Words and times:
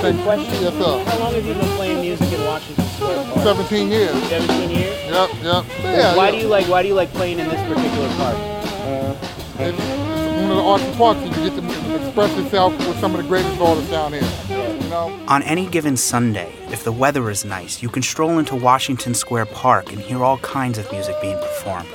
Thank- 0.00 0.22
question. 0.22 0.62
Yes, 0.62 0.74
sir. 0.74 1.04
How 1.04 1.18
long 1.18 1.34
have 1.34 1.44
you 1.44 1.54
been 1.54 1.76
playing 1.76 2.00
music 2.00 2.32
in 2.32 2.44
Washington 2.44 2.84
Square 2.96 3.24
Park? 3.24 3.42
17 3.42 3.90
years. 3.90 4.28
17 4.28 4.70
years. 4.70 4.96
Yep, 5.06 5.30
yep. 5.42 5.64
Yeah, 5.82 6.16
why 6.16 6.26
yeah. 6.26 6.30
do 6.30 6.36
you 6.38 6.48
like 6.48 6.66
Why 6.68 6.82
do 6.82 6.88
you 6.88 6.94
like 6.94 7.12
playing 7.12 7.38
in 7.38 7.48
this 7.48 7.60
particular 7.68 8.08
park? 8.16 8.36
Uh, 8.36 9.14
it's, 9.58 9.78
it's 9.78 10.42
one 10.42 10.50
of 10.50 10.56
the 10.56 10.62
arts 10.62 10.84
and 10.84 10.96
parks 10.96 11.20
you 11.20 11.30
get 11.50 11.56
to 11.60 12.04
express 12.04 12.36
yourself 12.38 12.78
with 12.86 12.98
some 13.00 13.14
of 13.14 13.22
the 13.22 13.28
greatest 13.28 13.60
artists 13.60 13.90
down 13.90 14.12
here. 14.12 14.22
You 14.48 14.88
know? 14.88 15.18
On 15.28 15.42
any 15.42 15.66
given 15.66 15.96
Sunday, 15.96 16.52
if 16.70 16.84
the 16.84 16.92
weather 16.92 17.28
is 17.28 17.44
nice, 17.44 17.82
you 17.82 17.88
can 17.88 18.02
stroll 18.02 18.38
into 18.38 18.54
Washington 18.54 19.14
Square 19.14 19.46
Park 19.46 19.92
and 19.92 20.00
hear 20.00 20.22
all 20.24 20.38
kinds 20.38 20.78
of 20.78 20.90
music 20.92 21.16
being 21.20 21.38
performed. 21.38 21.88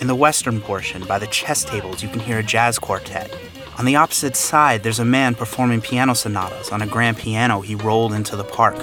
In 0.00 0.08
the 0.08 0.14
western 0.14 0.60
portion, 0.60 1.04
by 1.04 1.18
the 1.18 1.26
chess 1.28 1.64
tables, 1.64 2.02
you 2.02 2.08
can 2.08 2.20
hear 2.20 2.38
a 2.38 2.42
jazz 2.42 2.78
quartet. 2.78 3.30
On 3.78 3.84
the 3.84 3.96
opposite 3.96 4.36
side, 4.36 4.82
there's 4.82 5.00
a 5.00 5.04
man 5.04 5.34
performing 5.34 5.82
piano 5.82 6.14
sonatas 6.14 6.70
on 6.70 6.80
a 6.80 6.86
grand 6.86 7.18
piano 7.18 7.60
he 7.60 7.74
rolled 7.74 8.14
into 8.14 8.34
the 8.34 8.42
park. 8.42 8.74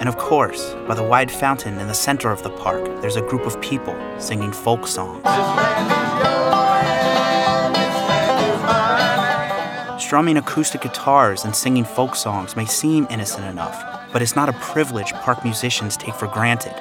And 0.00 0.08
of 0.08 0.16
course, 0.16 0.74
by 0.88 0.94
the 0.94 1.02
wide 1.02 1.30
fountain 1.30 1.78
in 1.78 1.88
the 1.88 1.94
center 1.94 2.30
of 2.30 2.42
the 2.42 2.48
park, 2.48 2.82
there's 3.02 3.16
a 3.16 3.20
group 3.20 3.44
of 3.44 3.60
people 3.60 3.94
singing 4.18 4.50
folk 4.50 4.86
songs. 4.86 5.22
Strumming 10.02 10.38
acoustic 10.38 10.80
guitars 10.80 11.44
and 11.44 11.54
singing 11.54 11.84
folk 11.84 12.14
songs 12.14 12.56
may 12.56 12.64
seem 12.64 13.06
innocent 13.10 13.44
enough, 13.44 14.08
but 14.10 14.22
it's 14.22 14.36
not 14.36 14.48
a 14.48 14.54
privilege 14.54 15.12
park 15.12 15.44
musicians 15.44 15.98
take 15.98 16.14
for 16.14 16.28
granted. 16.28 16.72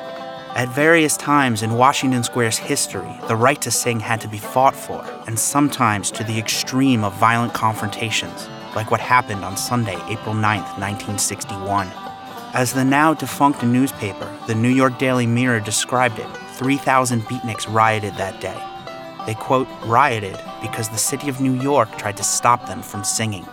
At 0.55 0.69
various 0.69 1.17
times 1.17 1.63
in 1.63 1.73
Washington 1.73 2.23
Square's 2.23 2.59
history, 2.59 3.11
the 3.27 3.35
right 3.35 3.59
to 3.63 3.71
sing 3.71 3.99
had 3.99 4.21
to 4.21 4.27
be 4.27 4.37
fought 4.37 4.75
for, 4.75 5.03
and 5.25 5.37
sometimes 5.37 6.11
to 6.11 6.23
the 6.23 6.37
extreme 6.37 7.03
of 7.03 7.11
violent 7.15 7.55
confrontations, 7.55 8.47
like 8.75 8.91
what 8.91 8.99
happened 8.99 9.43
on 9.43 9.57
Sunday, 9.57 9.97
April 10.09 10.35
9, 10.35 10.61
1961. 10.61 11.87
As 12.53 12.71
the 12.71 12.85
now 12.85 13.15
defunct 13.15 13.63
newspaper, 13.63 14.31
the 14.45 14.53
New 14.53 14.69
York 14.69 14.99
Daily 14.99 15.25
Mirror, 15.25 15.61
described 15.61 16.19
it, 16.19 16.27
3,000 16.51 17.23
beatniks 17.23 17.65
rioted 17.73 18.13
that 18.17 18.39
day. 18.39 18.61
They, 19.25 19.33
quote, 19.33 19.67
rioted 19.85 20.39
because 20.61 20.87
the 20.87 20.99
city 20.99 21.29
of 21.29 21.41
New 21.41 21.53
York 21.53 21.97
tried 21.97 22.17
to 22.17 22.23
stop 22.23 22.67
them 22.67 22.83
from 22.83 23.03
singing. 23.03 23.47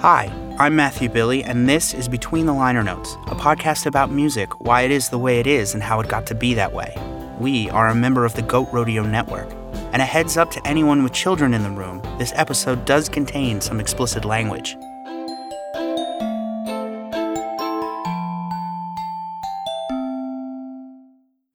Hi, 0.00 0.32
I'm 0.58 0.74
Matthew 0.76 1.10
Billy, 1.10 1.44
and 1.44 1.68
this 1.68 1.92
is 1.92 2.08
Between 2.08 2.46
the 2.46 2.54
Liner 2.54 2.82
Notes, 2.82 3.18
a 3.26 3.34
podcast 3.34 3.84
about 3.84 4.10
music, 4.10 4.58
why 4.58 4.80
it 4.80 4.90
is 4.90 5.10
the 5.10 5.18
way 5.18 5.40
it 5.40 5.46
is, 5.46 5.74
and 5.74 5.82
how 5.82 6.00
it 6.00 6.08
got 6.08 6.24
to 6.28 6.34
be 6.34 6.54
that 6.54 6.72
way. 6.72 6.96
We 7.38 7.68
are 7.68 7.88
a 7.88 7.94
member 7.94 8.24
of 8.24 8.32
the 8.34 8.40
Goat 8.40 8.68
Rodeo 8.72 9.02
Network. 9.02 9.52
And 9.92 10.00
a 10.00 10.06
heads 10.06 10.38
up 10.38 10.50
to 10.52 10.66
anyone 10.66 11.02
with 11.02 11.12
children 11.12 11.52
in 11.52 11.62
the 11.62 11.70
room 11.70 12.00
this 12.16 12.32
episode 12.34 12.86
does 12.86 13.10
contain 13.10 13.60
some 13.60 13.78
explicit 13.78 14.24
language. 14.24 14.74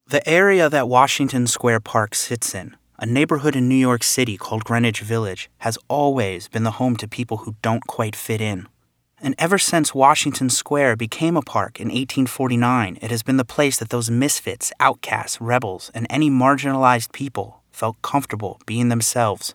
The 0.06 0.22
area 0.24 0.70
that 0.70 0.88
Washington 0.88 1.48
Square 1.48 1.80
Park 1.80 2.14
sits 2.14 2.54
in, 2.54 2.76
a 2.98 3.06
neighborhood 3.06 3.56
in 3.56 3.68
New 3.68 3.74
York 3.74 4.02
City 4.02 4.36
called 4.36 4.64
Greenwich 4.64 5.00
Village, 5.00 5.50
has 5.58 5.78
always 5.88 6.48
been 6.48 6.62
the 6.62 6.72
home 6.72 6.96
to 6.96 7.08
people 7.08 7.38
who 7.38 7.56
don't 7.62 7.86
quite 7.86 8.16
fit 8.16 8.40
in. 8.40 8.68
And 9.20 9.34
ever 9.38 9.58
since 9.58 9.94
Washington 9.94 10.50
Square 10.50 10.96
became 10.96 11.36
a 11.36 11.42
park 11.42 11.80
in 11.80 11.88
1849, 11.88 12.98
it 13.00 13.10
has 13.10 13.22
been 13.22 13.38
the 13.38 13.44
place 13.44 13.78
that 13.78 13.88
those 13.88 14.10
misfits, 14.10 14.72
outcasts, 14.78 15.40
rebels, 15.40 15.90
and 15.94 16.06
any 16.10 16.30
marginalized 16.30 17.12
people 17.12 17.62
felt 17.70 18.00
comfortable 18.02 18.60
being 18.66 18.88
themselves. 18.88 19.54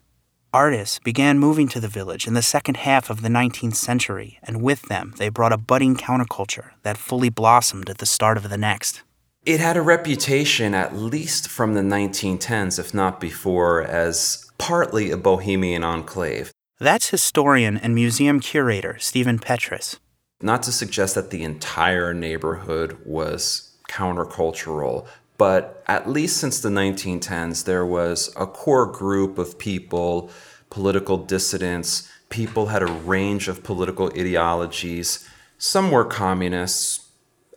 Artists 0.53 0.99
began 0.99 1.39
moving 1.39 1.67
to 1.69 1.79
the 1.79 1.87
village 1.87 2.27
in 2.27 2.33
the 2.33 2.41
second 2.41 2.77
half 2.77 3.09
of 3.09 3.21
the 3.21 3.29
19th 3.29 3.75
century, 3.75 4.37
and 4.43 4.61
with 4.61 4.81
them, 4.89 5.13
they 5.17 5.29
brought 5.29 5.53
a 5.53 5.57
budding 5.57 5.95
counterculture 5.95 6.71
that 6.83 6.97
fully 6.97 7.29
blossomed 7.29 7.89
at 7.89 7.99
the 7.99 8.05
start 8.05 8.37
of 8.37 8.49
the 8.49 8.57
next. 8.57 9.03
It 9.43 9.59
had 9.59 9.75
a 9.75 9.81
reputation, 9.81 10.75
at 10.75 10.95
least 10.95 11.47
from 11.47 11.73
the 11.73 11.81
1910s, 11.81 12.77
if 12.77 12.93
not 12.93 13.19
before, 13.19 13.81
as 13.81 14.45
partly 14.59 15.09
a 15.09 15.17
bohemian 15.17 15.83
enclave. 15.83 16.51
That's 16.79 17.09
historian 17.09 17.75
and 17.75 17.95
museum 17.95 18.39
curator 18.39 18.99
Stephen 18.99 19.39
Petrus. 19.39 19.99
Not 20.43 20.61
to 20.63 20.71
suggest 20.71 21.15
that 21.15 21.31
the 21.31 21.43
entire 21.43 22.13
neighborhood 22.13 22.99
was 23.03 23.75
countercultural, 23.89 25.07
but 25.39 25.83
at 25.87 26.07
least 26.07 26.37
since 26.37 26.59
the 26.59 26.69
1910s, 26.69 27.65
there 27.65 27.85
was 27.85 28.31
a 28.37 28.45
core 28.45 28.85
group 28.85 29.39
of 29.39 29.57
people, 29.57 30.29
political 30.69 31.17
dissidents, 31.17 32.07
people 32.29 32.67
had 32.67 32.83
a 32.83 32.91
range 32.91 33.47
of 33.47 33.63
political 33.63 34.07
ideologies. 34.09 35.27
Some 35.57 35.89
were 35.89 36.05
communists, 36.05 37.00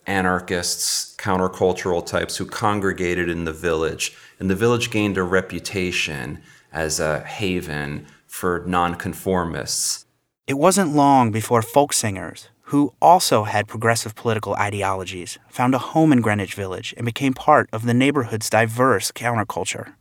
anarchists, 0.07 1.15
countercultural 1.17 2.05
types 2.05 2.37
who 2.37 2.45
congregated 2.45 3.29
in 3.29 3.45
the 3.45 3.53
village. 3.53 4.15
And 4.39 4.49
the 4.49 4.55
village 4.55 4.91
gained 4.91 5.17
a 5.17 5.23
reputation 5.23 6.41
as 6.71 6.99
a 6.99 7.21
haven 7.21 8.05
for 8.27 8.63
nonconformists. 8.67 10.05
It 10.47 10.55
wasn't 10.55 10.95
long 10.95 11.31
before 11.31 11.61
folk 11.61 11.93
singers, 11.93 12.49
who 12.69 12.93
also 13.01 13.43
had 13.43 13.67
progressive 13.67 14.15
political 14.15 14.53
ideologies, 14.55 15.39
found 15.49 15.73
a 15.73 15.79
home 15.79 16.11
in 16.11 16.21
Greenwich 16.21 16.53
Village 16.53 16.93
and 16.97 17.05
became 17.05 17.33
part 17.33 17.69
of 17.71 17.85
the 17.85 17.93
neighborhood's 17.93 18.49
diverse 18.49 19.11
counterculture. 19.11 19.93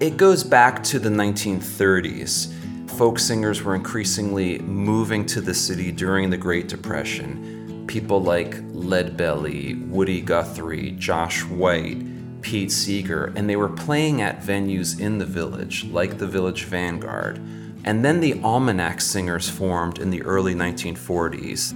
It 0.00 0.16
goes 0.16 0.44
back 0.44 0.82
to 0.84 0.98
the 0.98 1.08
1930s. 1.08 2.52
Folk 2.90 3.18
singers 3.18 3.62
were 3.62 3.74
increasingly 3.74 4.58
moving 4.60 5.26
to 5.26 5.40
the 5.40 5.54
city 5.54 5.92
during 5.92 6.30
the 6.30 6.36
Great 6.36 6.68
Depression. 6.68 7.55
People 7.86 8.20
like 8.20 8.56
Leadbelly, 8.72 9.88
Woody 9.88 10.20
Guthrie, 10.20 10.92
Josh 10.92 11.44
White, 11.44 12.42
Pete 12.42 12.70
Seeger, 12.70 13.32
and 13.36 13.48
they 13.48 13.56
were 13.56 13.68
playing 13.68 14.22
at 14.22 14.40
venues 14.40 15.00
in 15.00 15.18
the 15.18 15.26
village, 15.26 15.84
like 15.84 16.18
the 16.18 16.26
Village 16.26 16.64
Vanguard. 16.64 17.38
And 17.84 18.04
then 18.04 18.20
the 18.20 18.40
Almanac 18.42 19.00
Singers 19.00 19.48
formed 19.48 19.98
in 19.98 20.10
the 20.10 20.22
early 20.22 20.54
1940s. 20.54 21.74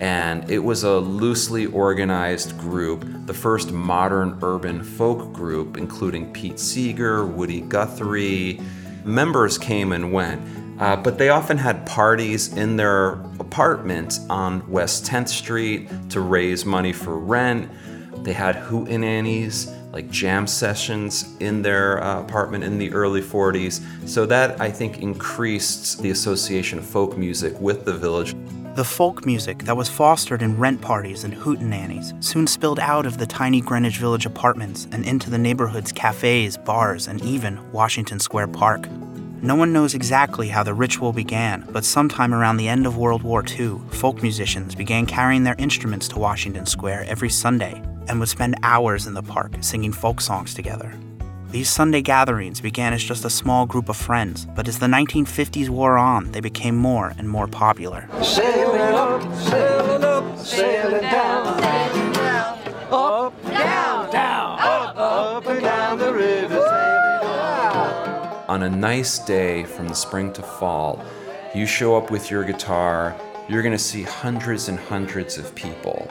And 0.00 0.48
it 0.50 0.60
was 0.60 0.84
a 0.84 0.98
loosely 0.98 1.66
organized 1.66 2.56
group, 2.56 3.04
the 3.26 3.34
first 3.34 3.70
modern 3.70 4.38
urban 4.42 4.82
folk 4.82 5.32
group, 5.32 5.76
including 5.76 6.32
Pete 6.32 6.58
Seeger, 6.58 7.26
Woody 7.26 7.60
Guthrie. 7.60 8.60
Members 9.04 9.58
came 9.58 9.92
and 9.92 10.12
went, 10.12 10.40
uh, 10.80 10.96
but 10.96 11.18
they 11.18 11.28
often 11.28 11.58
had 11.58 11.84
parties 11.84 12.56
in 12.56 12.76
their 12.76 13.12
apartment 13.38 14.18
on 14.30 14.68
West 14.68 15.04
10th 15.04 15.28
Street 15.28 15.88
to 16.08 16.20
raise 16.20 16.64
money 16.64 16.92
for 16.92 17.18
rent. 17.18 17.70
They 18.24 18.32
had 18.32 18.56
hootenannies, 18.56 19.76
like 19.92 20.10
jam 20.10 20.46
sessions 20.46 21.36
in 21.40 21.60
their 21.60 22.02
uh, 22.02 22.20
apartment 22.20 22.64
in 22.64 22.78
the 22.78 22.92
early 22.92 23.20
40s. 23.20 24.08
So 24.08 24.24
that, 24.26 24.58
I 24.60 24.70
think, 24.70 25.02
increased 25.02 26.00
the 26.00 26.10
association 26.10 26.78
of 26.78 26.86
folk 26.86 27.16
music 27.18 27.60
with 27.60 27.84
the 27.84 27.92
village. 27.92 28.34
The 28.74 28.84
folk 28.84 29.26
music 29.26 29.64
that 29.64 29.76
was 29.76 29.90
fostered 29.90 30.40
in 30.42 30.56
rent 30.56 30.80
parties 30.80 31.24
and 31.24 31.34
hootenannies 31.34 32.22
soon 32.24 32.46
spilled 32.46 32.78
out 32.78 33.04
of 33.04 33.18
the 33.18 33.26
tiny 33.26 33.60
Greenwich 33.60 33.98
Village 33.98 34.24
apartments 34.24 34.86
and 34.92 35.04
into 35.04 35.28
the 35.28 35.38
neighborhood's 35.38 35.92
cafes, 35.92 36.56
bars, 36.56 37.06
and 37.06 37.20
even 37.22 37.70
Washington 37.72 38.18
Square 38.20 38.48
Park. 38.48 38.86
No 39.42 39.54
one 39.54 39.72
knows 39.72 39.94
exactly 39.94 40.48
how 40.48 40.62
the 40.62 40.74
ritual 40.74 41.14
began, 41.14 41.66
but 41.72 41.86
sometime 41.86 42.34
around 42.34 42.58
the 42.58 42.68
end 42.68 42.86
of 42.86 42.98
World 42.98 43.22
War 43.22 43.42
II, 43.42 43.80
folk 43.90 44.22
musicians 44.22 44.74
began 44.74 45.06
carrying 45.06 45.44
their 45.44 45.54
instruments 45.56 46.08
to 46.08 46.18
Washington 46.18 46.66
Square 46.66 47.06
every 47.08 47.30
Sunday 47.30 47.82
and 48.06 48.20
would 48.20 48.28
spend 48.28 48.56
hours 48.62 49.06
in 49.06 49.14
the 49.14 49.22
park 49.22 49.52
singing 49.62 49.92
folk 49.92 50.20
songs 50.20 50.52
together. 50.52 50.92
These 51.50 51.70
Sunday 51.70 52.02
gatherings 52.02 52.60
began 52.60 52.92
as 52.92 53.02
just 53.02 53.24
a 53.24 53.30
small 53.30 53.64
group 53.64 53.88
of 53.88 53.96
friends, 53.96 54.46
but 54.54 54.68
as 54.68 54.78
the 54.78 54.86
1950s 54.86 55.70
wore 55.70 55.96
on, 55.96 56.30
they 56.32 56.40
became 56.40 56.76
more 56.76 57.14
and 57.16 57.26
more 57.26 57.46
popular. 57.46 58.08
Sailing 58.22 58.94
up, 58.94 59.22
sailing 59.36 60.04
up, 60.04 60.38
sailing 60.38 61.00
down. 61.00 61.99
On 68.50 68.64
a 68.64 68.68
nice 68.68 69.20
day 69.20 69.62
from 69.62 69.86
the 69.86 69.94
spring 69.94 70.32
to 70.32 70.42
fall, 70.42 71.04
you 71.54 71.66
show 71.66 71.96
up 71.96 72.10
with 72.10 72.32
your 72.32 72.42
guitar, 72.42 73.14
you're 73.48 73.62
going 73.62 73.70
to 73.70 73.78
see 73.78 74.02
hundreds 74.02 74.68
and 74.68 74.76
hundreds 74.76 75.38
of 75.38 75.54
people. 75.54 76.10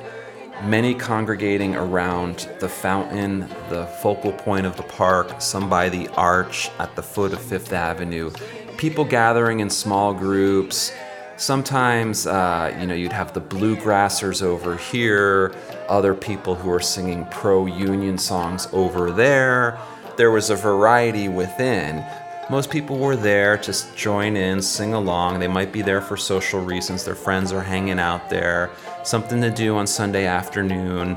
Many 0.64 0.96
congregating 0.96 1.76
around 1.76 2.50
the 2.62 2.70
fountain, 2.70 3.42
the 3.68 3.88
focal 4.02 4.32
point 4.32 4.66
of 4.66 4.78
the 4.78 4.84
park, 4.84 5.42
some 5.42 5.70
by 5.70 5.90
the 5.90 6.08
arch 6.16 6.70
at 6.80 6.96
the 6.96 7.04
foot 7.04 7.34
of 7.34 7.42
Fifth 7.42 7.74
Avenue. 7.74 8.32
People 8.78 9.04
gathering 9.04 9.60
in 9.60 9.70
small 9.70 10.14
groups, 10.14 10.94
Sometimes, 11.36 12.28
uh, 12.28 12.76
you 12.80 12.86
know, 12.86 12.94
you'd 12.94 13.14
have 13.14 13.34
the 13.34 13.40
bluegrassers 13.40 14.42
over 14.42 14.76
here, 14.76 15.54
other 15.88 16.14
people 16.14 16.54
who 16.54 16.70
are 16.70 16.82
singing 16.82 17.26
pro 17.32 17.66
union 17.66 18.18
songs 18.18 18.68
over 18.74 19.10
there. 19.10 19.80
There 20.18 20.32
was 20.32 20.50
a 20.50 20.56
variety 20.58 21.30
within. 21.30 22.04
Most 22.50 22.72
people 22.72 22.98
were 22.98 23.16
there 23.16 23.60
to 23.60 23.96
join 23.96 24.36
in, 24.36 24.60
sing 24.60 24.96
along. 24.96 25.40
They 25.40 25.48
might 25.48 25.72
be 25.72 25.84
there 25.84 26.02
for 26.02 26.18
social 26.18 26.60
reasons. 26.60 27.04
Their 27.04 27.14
friends 27.14 27.54
are 27.54 27.62
hanging 27.62 28.00
out 28.00 28.28
there, 28.28 28.72
something 29.04 29.40
to 29.42 29.52
do 29.52 29.78
on 29.78 29.86
Sunday 29.86 30.26
afternoon. 30.26 31.16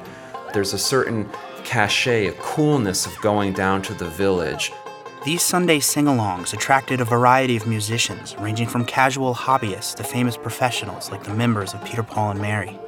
There's 0.52 0.74
a 0.74 0.78
certain 0.78 1.30
cachet, 1.64 2.26
a 2.26 2.32
coolness 2.32 3.06
of 3.06 3.18
going 3.22 3.54
down 3.54 3.80
to 3.82 3.94
the 3.94 4.10
village. 4.10 4.72
These 5.24 5.40
Sunday 5.40 5.80
sing 5.80 6.04
alongs 6.04 6.52
attracted 6.52 7.00
a 7.00 7.06
variety 7.06 7.56
of 7.56 7.66
musicians, 7.66 8.36
ranging 8.36 8.68
from 8.68 8.84
casual 8.84 9.34
hobbyists 9.34 9.94
to 9.94 10.04
famous 10.04 10.36
professionals 10.36 11.10
like 11.10 11.24
the 11.24 11.32
members 11.32 11.72
of 11.72 11.82
Peter, 11.82 12.02
Paul, 12.02 12.32
and 12.32 12.42
Mary. 12.42 12.78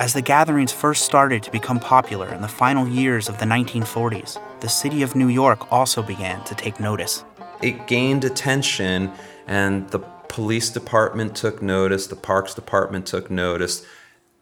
As 0.00 0.12
the 0.12 0.22
gatherings 0.22 0.72
first 0.72 1.04
started 1.04 1.44
to 1.44 1.52
become 1.52 1.78
popular 1.78 2.34
in 2.34 2.42
the 2.42 2.48
final 2.48 2.88
years 2.88 3.28
of 3.28 3.38
the 3.38 3.44
1940s, 3.44 4.40
the 4.60 4.68
city 4.68 5.02
of 5.02 5.14
New 5.14 5.28
York 5.28 5.70
also 5.70 6.02
began 6.02 6.42
to 6.44 6.56
take 6.56 6.80
notice. 6.80 7.24
It 7.62 7.86
gained 7.86 8.24
attention 8.24 9.12
and 9.46 9.88
the 9.90 10.00
police 10.00 10.70
department 10.70 11.36
took 11.36 11.60
notice, 11.60 12.06
the 12.06 12.16
parks 12.16 12.54
department 12.54 13.06
took 13.06 13.30
notice. 13.30 13.84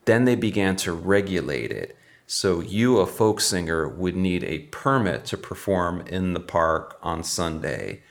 Then 0.05 0.25
they 0.25 0.37
began 0.37 0.76
to 0.76 0.93
regulate 0.93 1.72
it. 1.72 1.96
So 2.26 2.61
you, 2.61 2.99
a 2.99 3.06
folk 3.06 3.40
singer, 3.40 3.88
would 3.88 4.14
need 4.14 4.44
a 4.44 4.61
permit 4.70 5.25
to 5.26 5.37
perform 5.37 6.02
in 6.02 6.32
the 6.32 6.40
park 6.40 6.96
on 7.02 7.25
Sunday. 7.25 8.02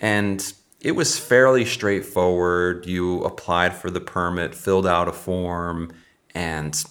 And 0.00 0.52
it 0.80 0.92
was 0.92 1.18
fairly 1.18 1.64
straightforward. 1.64 2.86
You 2.86 3.22
applied 3.22 3.74
for 3.74 3.88
the 3.88 4.00
permit, 4.00 4.54
filled 4.54 4.86
out 4.86 5.06
a 5.08 5.12
form, 5.12 5.92
and 6.34 6.82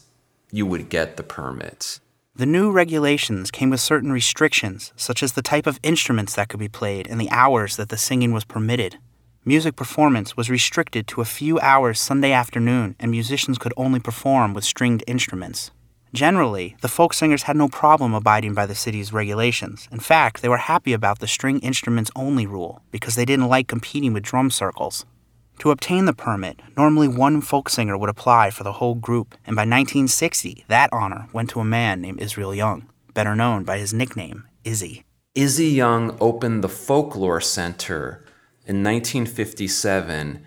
you 0.52 0.66
would 0.66 0.88
get 0.88 1.18
the 1.18 1.24
permit. 1.24 2.00
The 2.38 2.46
new 2.46 2.70
regulations 2.70 3.50
came 3.50 3.72
with 3.72 3.80
certain 3.80 4.12
restrictions, 4.12 4.94
such 4.96 5.24
as 5.24 5.34
the 5.34 5.42
type 5.42 5.66
of 5.66 5.80
instruments 5.82 6.36
that 6.36 6.50
could 6.50 6.60
be 6.60 6.68
played 6.68 7.08
and 7.08 7.20
the 7.20 7.32
hours 7.32 7.78
that 7.78 7.90
the 7.90 7.98
singing 7.98 8.32
was 8.32 8.46
permitted. 8.46 9.00
Music 9.44 9.76
performance 9.76 10.38
was 10.38 10.48
restricted 10.48 11.08
to 11.08 11.22
a 11.22 11.26
few 11.26 11.60
hours 11.62 12.00
Sunday 12.00 12.32
afternoon, 12.32 12.96
and 13.00 13.10
musicians 13.10 13.58
could 13.58 13.74
only 13.76 14.00
perform 14.00 14.54
with 14.54 14.64
stringed 14.64 15.04
instruments. 15.08 15.72
Generally, 16.14 16.76
the 16.82 16.88
folk 16.88 17.16
singers 17.16 17.44
had 17.44 17.56
no 17.56 17.70
problem 17.70 18.14
abiding 18.14 18.54
by 18.54 18.68
the 18.68 18.76
city's 18.76 19.12
regulations. 19.12 19.88
In 19.92 20.00
fact, 20.00 20.44
they 20.44 20.50
were 20.50 20.58
happy 20.58 20.94
about 20.94 21.18
the 21.18 21.28
string 21.28 21.58
instruments 21.62 22.12
only 22.16 22.46
rule 22.46 22.84
because 22.92 23.16
they 23.16 23.26
didn't 23.26 23.50
like 23.50 23.68
competing 23.68 24.14
with 24.14 24.22
drum 24.22 24.52
circles. 24.52 25.08
To 25.60 25.72
obtain 25.72 26.06
the 26.06 26.14
permit, 26.14 26.62
normally 26.76 27.08
one 27.08 27.42
folk 27.42 27.68
singer 27.70 27.98
would 27.98 28.10
apply 28.10 28.52
for 28.52 28.64
the 28.64 28.74
whole 28.74 28.94
group, 28.94 29.34
and 29.46 29.56
by 29.56 29.62
1960, 29.62 30.66
that 30.68 30.90
honor 30.94 31.28
went 31.34 31.50
to 31.52 31.60
a 31.60 31.66
man 31.66 32.00
named 32.00 32.22
Israel 32.22 32.54
Young, 32.54 32.88
better 33.14 33.36
known 33.36 33.64
by 33.64 33.80
his 33.80 33.94
nickname, 33.94 34.48
Izzy. 34.64 35.04
Izzy 35.34 35.68
Young 35.68 36.16
opened 36.20 36.64
the 36.64 36.70
Folklore 36.70 37.42
Center 37.42 38.24
in 38.68 38.84
1957, 38.84 40.46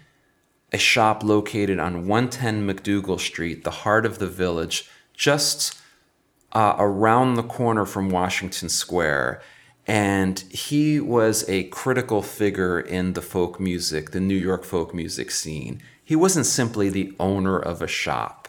a 0.72 0.78
shop 0.78 1.24
located 1.24 1.80
on 1.80 2.06
110 2.06 2.66
MacDougal 2.66 3.18
Street, 3.18 3.64
the 3.64 3.70
heart 3.70 4.06
of 4.06 4.18
the 4.18 4.28
village, 4.28 4.88
just 5.12 5.76
uh, 6.52 6.76
around 6.78 7.34
the 7.34 7.42
corner 7.42 7.84
from 7.84 8.10
Washington 8.10 8.68
Square. 8.68 9.42
And 9.90 10.38
he 10.50 11.00
was 11.00 11.44
a 11.48 11.64
critical 11.64 12.22
figure 12.22 12.78
in 12.78 13.14
the 13.14 13.20
folk 13.20 13.58
music, 13.58 14.12
the 14.12 14.20
New 14.20 14.36
York 14.36 14.62
folk 14.62 14.94
music 14.94 15.32
scene. 15.32 15.82
He 16.04 16.14
wasn't 16.14 16.46
simply 16.46 16.90
the 16.90 17.12
owner 17.18 17.58
of 17.58 17.82
a 17.82 17.88
shop. 17.88 18.46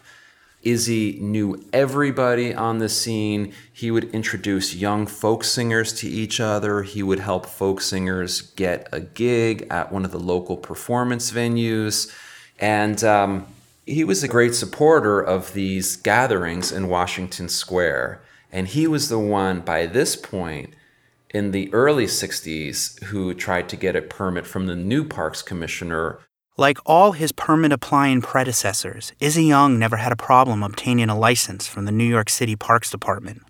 Izzy 0.61 1.17
knew 1.19 1.59
everybody 1.73 2.53
on 2.53 2.77
the 2.77 2.87
scene. 2.87 3.53
He 3.73 3.89
would 3.89 4.13
introduce 4.13 4.75
young 4.75 5.07
folk 5.07 5.43
singers 5.43 5.93
to 5.93 6.07
each 6.07 6.39
other. 6.39 6.83
He 6.83 7.01
would 7.01 7.21
help 7.21 7.47
folk 7.47 7.81
singers 7.81 8.41
get 8.41 8.87
a 8.91 8.99
gig 8.99 9.65
at 9.71 9.91
one 9.91 10.05
of 10.05 10.11
the 10.11 10.19
local 10.19 10.57
performance 10.57 11.31
venues. 11.31 12.15
And 12.59 13.03
um, 13.03 13.47
he 13.87 14.03
was 14.03 14.23
a 14.23 14.27
great 14.27 14.53
supporter 14.53 15.19
of 15.19 15.53
these 15.53 15.95
gatherings 15.95 16.71
in 16.71 16.87
Washington 16.87 17.49
Square. 17.49 18.21
And 18.51 18.67
he 18.67 18.85
was 18.85 19.09
the 19.09 19.17
one, 19.17 19.61
by 19.61 19.87
this 19.87 20.15
point, 20.15 20.75
in 21.33 21.51
the 21.51 21.73
early 21.73 22.05
60s, 22.05 23.01
who 23.05 23.33
tried 23.33 23.69
to 23.69 23.75
get 23.75 23.95
a 23.95 24.01
permit 24.01 24.45
from 24.45 24.67
the 24.67 24.75
new 24.75 25.03
Parks 25.05 25.41
Commissioner 25.41 26.19
Like 26.57 26.77
all 26.85 27.13
his 27.13 27.31
permit 27.31 27.71
applying 27.71 28.21
predecessors, 28.21 29.13
Izzy 29.19 29.45
Young 29.45 29.79
never 29.79 29.97
had 29.97 30.11
a 30.11 30.17
problem 30.17 30.61
obtaining 30.61 31.09
a 31.09 31.17
license 31.17 31.67
from 31.67 31.85
the 31.85 31.91
New 31.91 32.03
York 32.05 32.29
City 32.29 32.55
Parks 32.55 32.91
Department. 32.91 33.41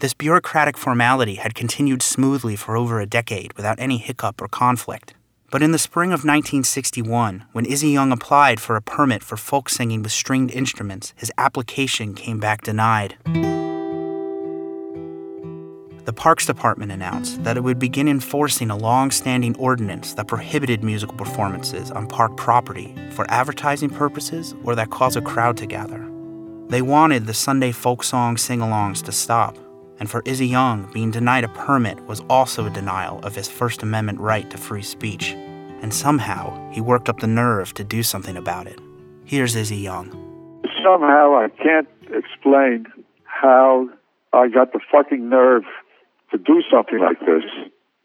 This 0.00 0.14
bureaucratic 0.14 0.76
formality 0.76 1.36
had 1.36 1.54
continued 1.54 2.02
smoothly 2.02 2.56
for 2.56 2.76
over 2.76 3.00
a 3.00 3.06
decade 3.06 3.52
without 3.54 3.78
any 3.78 3.98
hiccup 3.98 4.42
or 4.42 4.48
conflict. 4.48 5.14
But 5.50 5.62
in 5.62 5.72
the 5.72 5.78
spring 5.78 6.10
of 6.10 6.20
1961, 6.24 7.44
when 7.52 7.66
Izzy 7.66 7.90
Young 7.90 8.10
applied 8.10 8.58
for 8.60 8.76
a 8.76 8.82
permit 8.82 9.22
for 9.22 9.36
folk 9.36 9.68
singing 9.68 10.02
with 10.02 10.12
stringed 10.12 10.50
instruments, 10.50 11.14
his 11.16 11.32
application 11.38 12.14
came 12.14 12.40
back 12.40 12.62
denied. 12.62 13.16
The 16.06 16.12
Parks 16.12 16.46
Department 16.46 16.92
announced 16.92 17.42
that 17.42 17.56
it 17.56 17.64
would 17.64 17.80
begin 17.80 18.06
enforcing 18.06 18.70
a 18.70 18.76
long 18.76 19.10
standing 19.10 19.56
ordinance 19.56 20.14
that 20.14 20.28
prohibited 20.28 20.84
musical 20.84 21.16
performances 21.16 21.90
on 21.90 22.06
park 22.06 22.36
property 22.36 22.94
for 23.10 23.28
advertising 23.28 23.90
purposes 23.90 24.54
or 24.62 24.76
that 24.76 24.90
cause 24.90 25.16
a 25.16 25.20
crowd 25.20 25.56
to 25.56 25.66
gather. 25.66 26.08
They 26.68 26.80
wanted 26.80 27.26
the 27.26 27.34
Sunday 27.34 27.72
folk 27.72 28.04
song 28.04 28.36
sing 28.36 28.60
alongs 28.60 29.02
to 29.02 29.10
stop, 29.10 29.58
and 29.98 30.08
for 30.08 30.22
Izzy 30.24 30.46
Young, 30.46 30.88
being 30.92 31.10
denied 31.10 31.42
a 31.42 31.48
permit 31.48 32.00
was 32.02 32.20
also 32.30 32.66
a 32.66 32.70
denial 32.70 33.18
of 33.24 33.34
his 33.34 33.48
First 33.48 33.82
Amendment 33.82 34.20
right 34.20 34.48
to 34.50 34.58
free 34.58 34.82
speech. 34.82 35.32
And 35.82 35.92
somehow, 35.92 36.70
he 36.70 36.80
worked 36.80 37.08
up 37.08 37.18
the 37.18 37.26
nerve 37.26 37.74
to 37.74 37.82
do 37.82 38.04
something 38.04 38.36
about 38.36 38.68
it. 38.68 38.78
Here's 39.24 39.56
Izzy 39.56 39.78
Young. 39.78 40.12
somehow 40.84 41.34
I 41.34 41.48
can't 41.60 41.88
explain 42.14 42.86
how 43.24 43.88
I 44.32 44.46
got 44.46 44.72
the 44.72 44.78
fucking 44.92 45.28
nerve 45.28 45.64
to 46.36 46.42
do 46.44 46.62
something 46.70 47.00
like 47.00 47.20
this. 47.20 47.44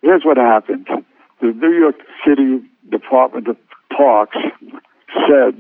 Here's 0.01 0.23
what 0.23 0.37
happened. 0.37 0.87
The 1.41 1.47
New 1.47 1.73
York 1.73 1.95
City 2.25 2.61
Department 2.89 3.47
of 3.47 3.57
Parks 3.95 4.37
said 5.27 5.59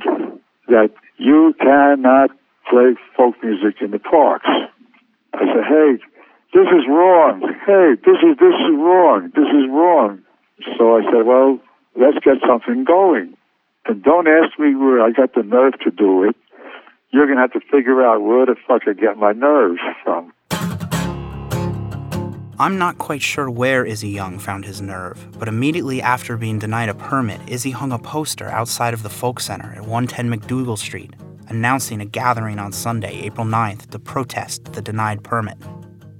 that 0.67 0.89
you 1.17 1.53
cannot 1.59 2.31
play 2.69 2.95
folk 3.15 3.35
music 3.43 3.81
in 3.81 3.91
the 3.91 3.99
parks. 3.99 4.47
I 5.33 5.45
said, 5.45 5.65
hey, 5.67 5.97
this 6.53 6.67
is 6.67 6.87
wrong. 6.87 7.41
Hey, 7.65 7.95
this 8.05 8.19
is 8.23 8.37
this 8.39 8.55
is 8.55 8.75
wrong. 8.75 9.31
This 9.35 9.47
is 9.47 9.67
wrong. 9.69 10.21
So 10.77 10.97
I 10.97 11.01
said, 11.11 11.25
well, 11.25 11.59
let's 11.95 12.19
get 12.23 12.37
something 12.47 12.83
going. 12.83 13.35
And 13.85 14.03
don't 14.03 14.27
ask 14.27 14.59
me 14.59 14.75
where 14.75 15.01
I 15.01 15.11
got 15.11 15.33
the 15.33 15.43
nerve 15.43 15.73
to 15.83 15.91
do 15.91 16.23
it. 16.23 16.35
You're 17.11 17.27
gonna 17.27 17.41
have 17.41 17.53
to 17.53 17.61
figure 17.71 18.05
out 18.05 18.21
where 18.21 18.45
the 18.45 18.55
fuck 18.67 18.83
I 18.87 18.93
get 18.93 19.17
my 19.17 19.33
nerves 19.33 19.79
from. 20.03 20.33
I'm 22.61 22.77
not 22.77 22.99
quite 22.99 23.23
sure 23.23 23.49
where 23.49 23.83
Izzy 23.83 24.09
Young 24.09 24.37
found 24.37 24.65
his 24.65 24.83
nerve, 24.83 25.17
but 25.39 25.47
immediately 25.47 25.99
after 25.99 26.37
being 26.37 26.59
denied 26.59 26.89
a 26.89 26.93
permit, 26.93 27.41
Izzy 27.47 27.71
hung 27.71 27.91
a 27.91 27.97
poster 27.97 28.49
outside 28.49 28.93
of 28.93 29.01
the 29.01 29.09
Folk 29.09 29.39
Center 29.39 29.73
at 29.73 29.87
110 29.87 30.29
MacDougal 30.29 30.77
Street, 30.77 31.15
announcing 31.47 32.01
a 32.01 32.05
gathering 32.05 32.59
on 32.59 32.71
Sunday, 32.71 33.19
April 33.21 33.47
9th, 33.47 33.89
to 33.89 33.97
protest 33.97 34.73
the 34.73 34.81
denied 34.83 35.23
permit. 35.23 35.57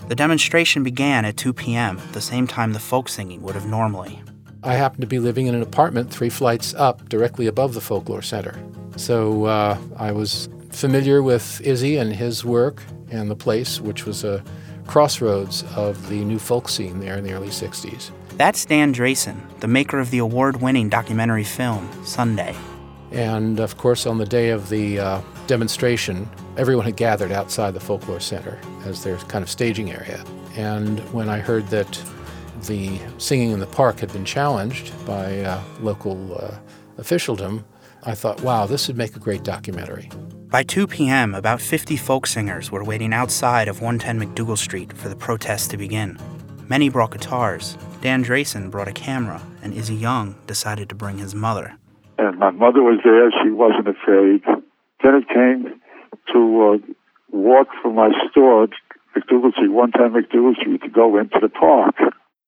The 0.08 0.16
demonstration 0.16 0.82
began 0.82 1.26
at 1.26 1.38
2 1.38 1.54
p.m., 1.54 2.02
the 2.12 2.22
same 2.22 2.48
time 2.48 2.74
the 2.74 2.80
folk 2.80 3.08
singing 3.08 3.44
would 3.44 3.54
have 3.54 3.68
normally. 3.68 4.20
I 4.64 4.74
happened 4.74 5.02
to 5.02 5.08
be 5.08 5.20
living 5.20 5.46
in 5.46 5.54
an 5.54 5.62
apartment 5.62 6.10
three 6.10 6.32
flights 6.32 6.74
up, 6.74 7.08
directly 7.08 7.46
above 7.46 7.76
the 7.76 7.82
Folklore 7.82 8.24
Center. 8.24 8.60
So 8.96 9.46
uh, 9.46 9.78
I 9.96 10.12
was 10.12 10.50
familiar 10.72 11.22
with 11.22 11.62
Izzy 11.62 11.98
and 11.98 12.12
his 12.12 12.44
work 12.44 12.82
and 13.12 13.30
the 13.30 13.36
place, 13.36 13.80
which 13.80 14.08
was 14.08 14.24
a 14.24 14.44
crossroads 14.88 15.64
of 15.76 16.10
the 16.10 16.24
new 16.24 16.40
folk 16.40 16.70
scene 16.70 17.00
there 17.00 17.18
in 17.18 17.24
the 17.24 17.34
early 17.34 17.50
60s. 17.50 18.12
That's 18.38 18.66
Dan 18.66 18.94
Drasin, 18.94 19.60
the 19.60 19.68
maker 19.68 20.00
of 20.00 20.10
the 20.12 20.18
award 20.20 20.62
winning 20.62 20.90
documentary 20.90 21.44
film, 21.44 21.90
Sunday. 22.06 22.56
And 23.12 23.60
of 23.60 23.78
course, 23.78 24.06
on 24.06 24.18
the 24.18 24.26
day 24.26 24.50
of 24.50 24.70
the 24.70 25.00
uh, 25.00 25.22
demonstration, 25.48 26.30
everyone 26.58 26.86
had 26.86 26.96
gathered 26.96 27.32
outside 27.32 27.74
the 27.74 27.80
Folklore 27.80 28.20
Center 28.20 28.60
as 28.86 29.04
their 29.04 29.18
kind 29.18 29.44
of 29.44 29.50
staging 29.50 29.92
area. 29.92 30.24
And 30.56 31.00
when 31.14 31.30
I 31.30 31.40
heard 31.40 31.68
that 31.68 32.02
the 32.64 33.00
singing 33.18 33.52
in 33.52 33.60
the 33.60 33.68
park 33.68 34.00
had 34.00 34.12
been 34.14 34.26
challenged 34.26 34.94
by 35.06 35.42
uh, 35.42 35.62
local 35.82 36.38
uh, 36.38 36.56
officialdom, 36.98 37.66
I 38.04 38.16
thought, 38.16 38.42
wow, 38.42 38.66
this 38.66 38.88
would 38.88 38.98
make 38.98 39.16
a 39.16 39.20
great 39.20 39.44
documentary. 39.44 40.10
By 40.50 40.64
2 40.64 40.88
p.m., 40.88 41.34
about 41.36 41.62
50 41.62 41.96
folk 41.98 42.28
singers 42.28 42.72
were 42.72 42.84
waiting 42.84 43.14
outside 43.14 43.68
of 43.68 43.82
110 43.82 44.20
MacDougal 44.20 44.58
Street 44.58 44.92
for 44.94 45.08
the 45.08 45.16
protest 45.16 45.72
to 45.72 45.78
begin. 45.78 46.18
Many 46.68 46.90
brought 46.90 47.12
guitars. 47.12 47.78
Dan 48.02 48.24
Drasin 48.24 48.70
brought 48.72 48.88
a 48.88 48.94
camera, 48.94 49.42
and 49.62 49.74
Izzy 49.74 49.96
Young 49.96 50.36
decided 50.48 50.90
to 50.90 50.96
bring 50.96 51.18
his 51.18 51.36
mother. 51.36 51.78
and 52.18 52.38
my 52.38 52.52
mother 52.52 52.82
was 52.82 53.00
there. 53.04 53.32
She 53.44 53.52
wasn't 53.52 53.88
afraid. 53.88 54.42
Then 55.04 55.16
it 55.16 55.28
came 55.30 55.80
to 56.34 56.80
uh, 56.84 56.94
walk 57.32 57.68
from 57.82 57.96
my 57.96 58.10
store, 58.30 58.68
MacDougal 59.16 59.52
Street, 59.54 59.72
one 59.72 59.92
time 59.92 60.14
MacDougal 60.14 60.56
Street, 60.56 60.82
to 60.82 60.90
go 60.90 61.18
into 61.18 61.40
the 61.42 61.50
park. 61.50 61.96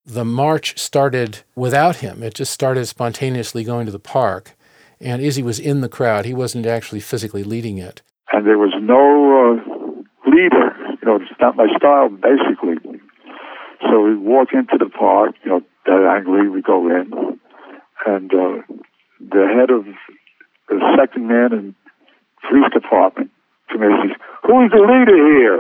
The 0.06 0.26
march 0.26 0.78
started 0.78 1.40
without 1.56 1.98
him. 1.98 2.22
It 2.24 2.34
just 2.34 2.52
started 2.52 2.86
spontaneously 2.88 3.64
going 3.64 3.86
to 3.86 3.92
the 3.92 4.00
park. 4.00 4.56
And 5.04 5.22
Izzy 5.22 5.44
was 5.44 5.60
in 5.60 5.82
the 5.82 5.90
crowd. 5.90 6.24
He 6.24 6.34
wasn't 6.34 6.66
actually 6.66 7.02
physically 7.02 7.44
leading 7.44 7.78
it. 7.78 8.02
And 8.32 8.48
there 8.48 8.58
was 8.58 8.74
no 8.80 9.04
uh, 9.36 10.32
leader. 10.32 10.72
You 11.02 11.06
know, 11.06 11.16
it's 11.18 11.40
not 11.42 11.58
my 11.58 11.68
style, 11.78 12.08
basically. 12.08 12.80
So 13.82 14.02
we 14.02 14.16
walk 14.16 14.50
into 14.54 14.78
the 14.80 14.90
park, 14.90 15.36
you 15.44 15.52
know, 15.52 15.62
diagonally 15.86 16.48
we 16.48 16.62
go 16.62 16.88
in, 16.88 17.12
and 18.06 18.34
uh, 18.34 18.64
the 19.20 19.46
head 19.52 19.70
of 19.70 19.86
the 20.70 20.80
second 20.98 21.28
man 21.28 21.52
in 21.52 21.76
police 22.48 22.72
department 22.74 23.30
committee 23.70 24.08
says, 24.08 24.18
"Who's 24.48 24.72
the 24.72 24.80
leader 24.80 25.20
here?" 25.20 25.58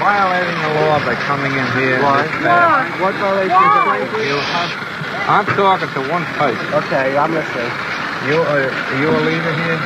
Violating 0.00 0.60
the 0.62 0.80
law 0.80 0.98
by 1.04 1.14
coming 1.28 1.52
in 1.52 1.66
here. 1.76 2.02
Why? 2.02 2.24
Why? 2.40 3.00
What 3.00 3.14
violation 3.16 4.28
You 4.28 4.36
have, 4.36 4.70
I'm 5.28 5.46
talking 5.56 5.88
to 5.92 6.10
one 6.10 6.24
person. 6.40 6.74
Okay, 6.74 7.16
I'm 7.16 7.32
listening. 7.34 7.89
You 8.28 8.36
are, 8.36 8.68
are 8.68 9.00
you 9.00 9.08
a 9.08 9.20
leader 9.24 9.54
here? 9.64 9.76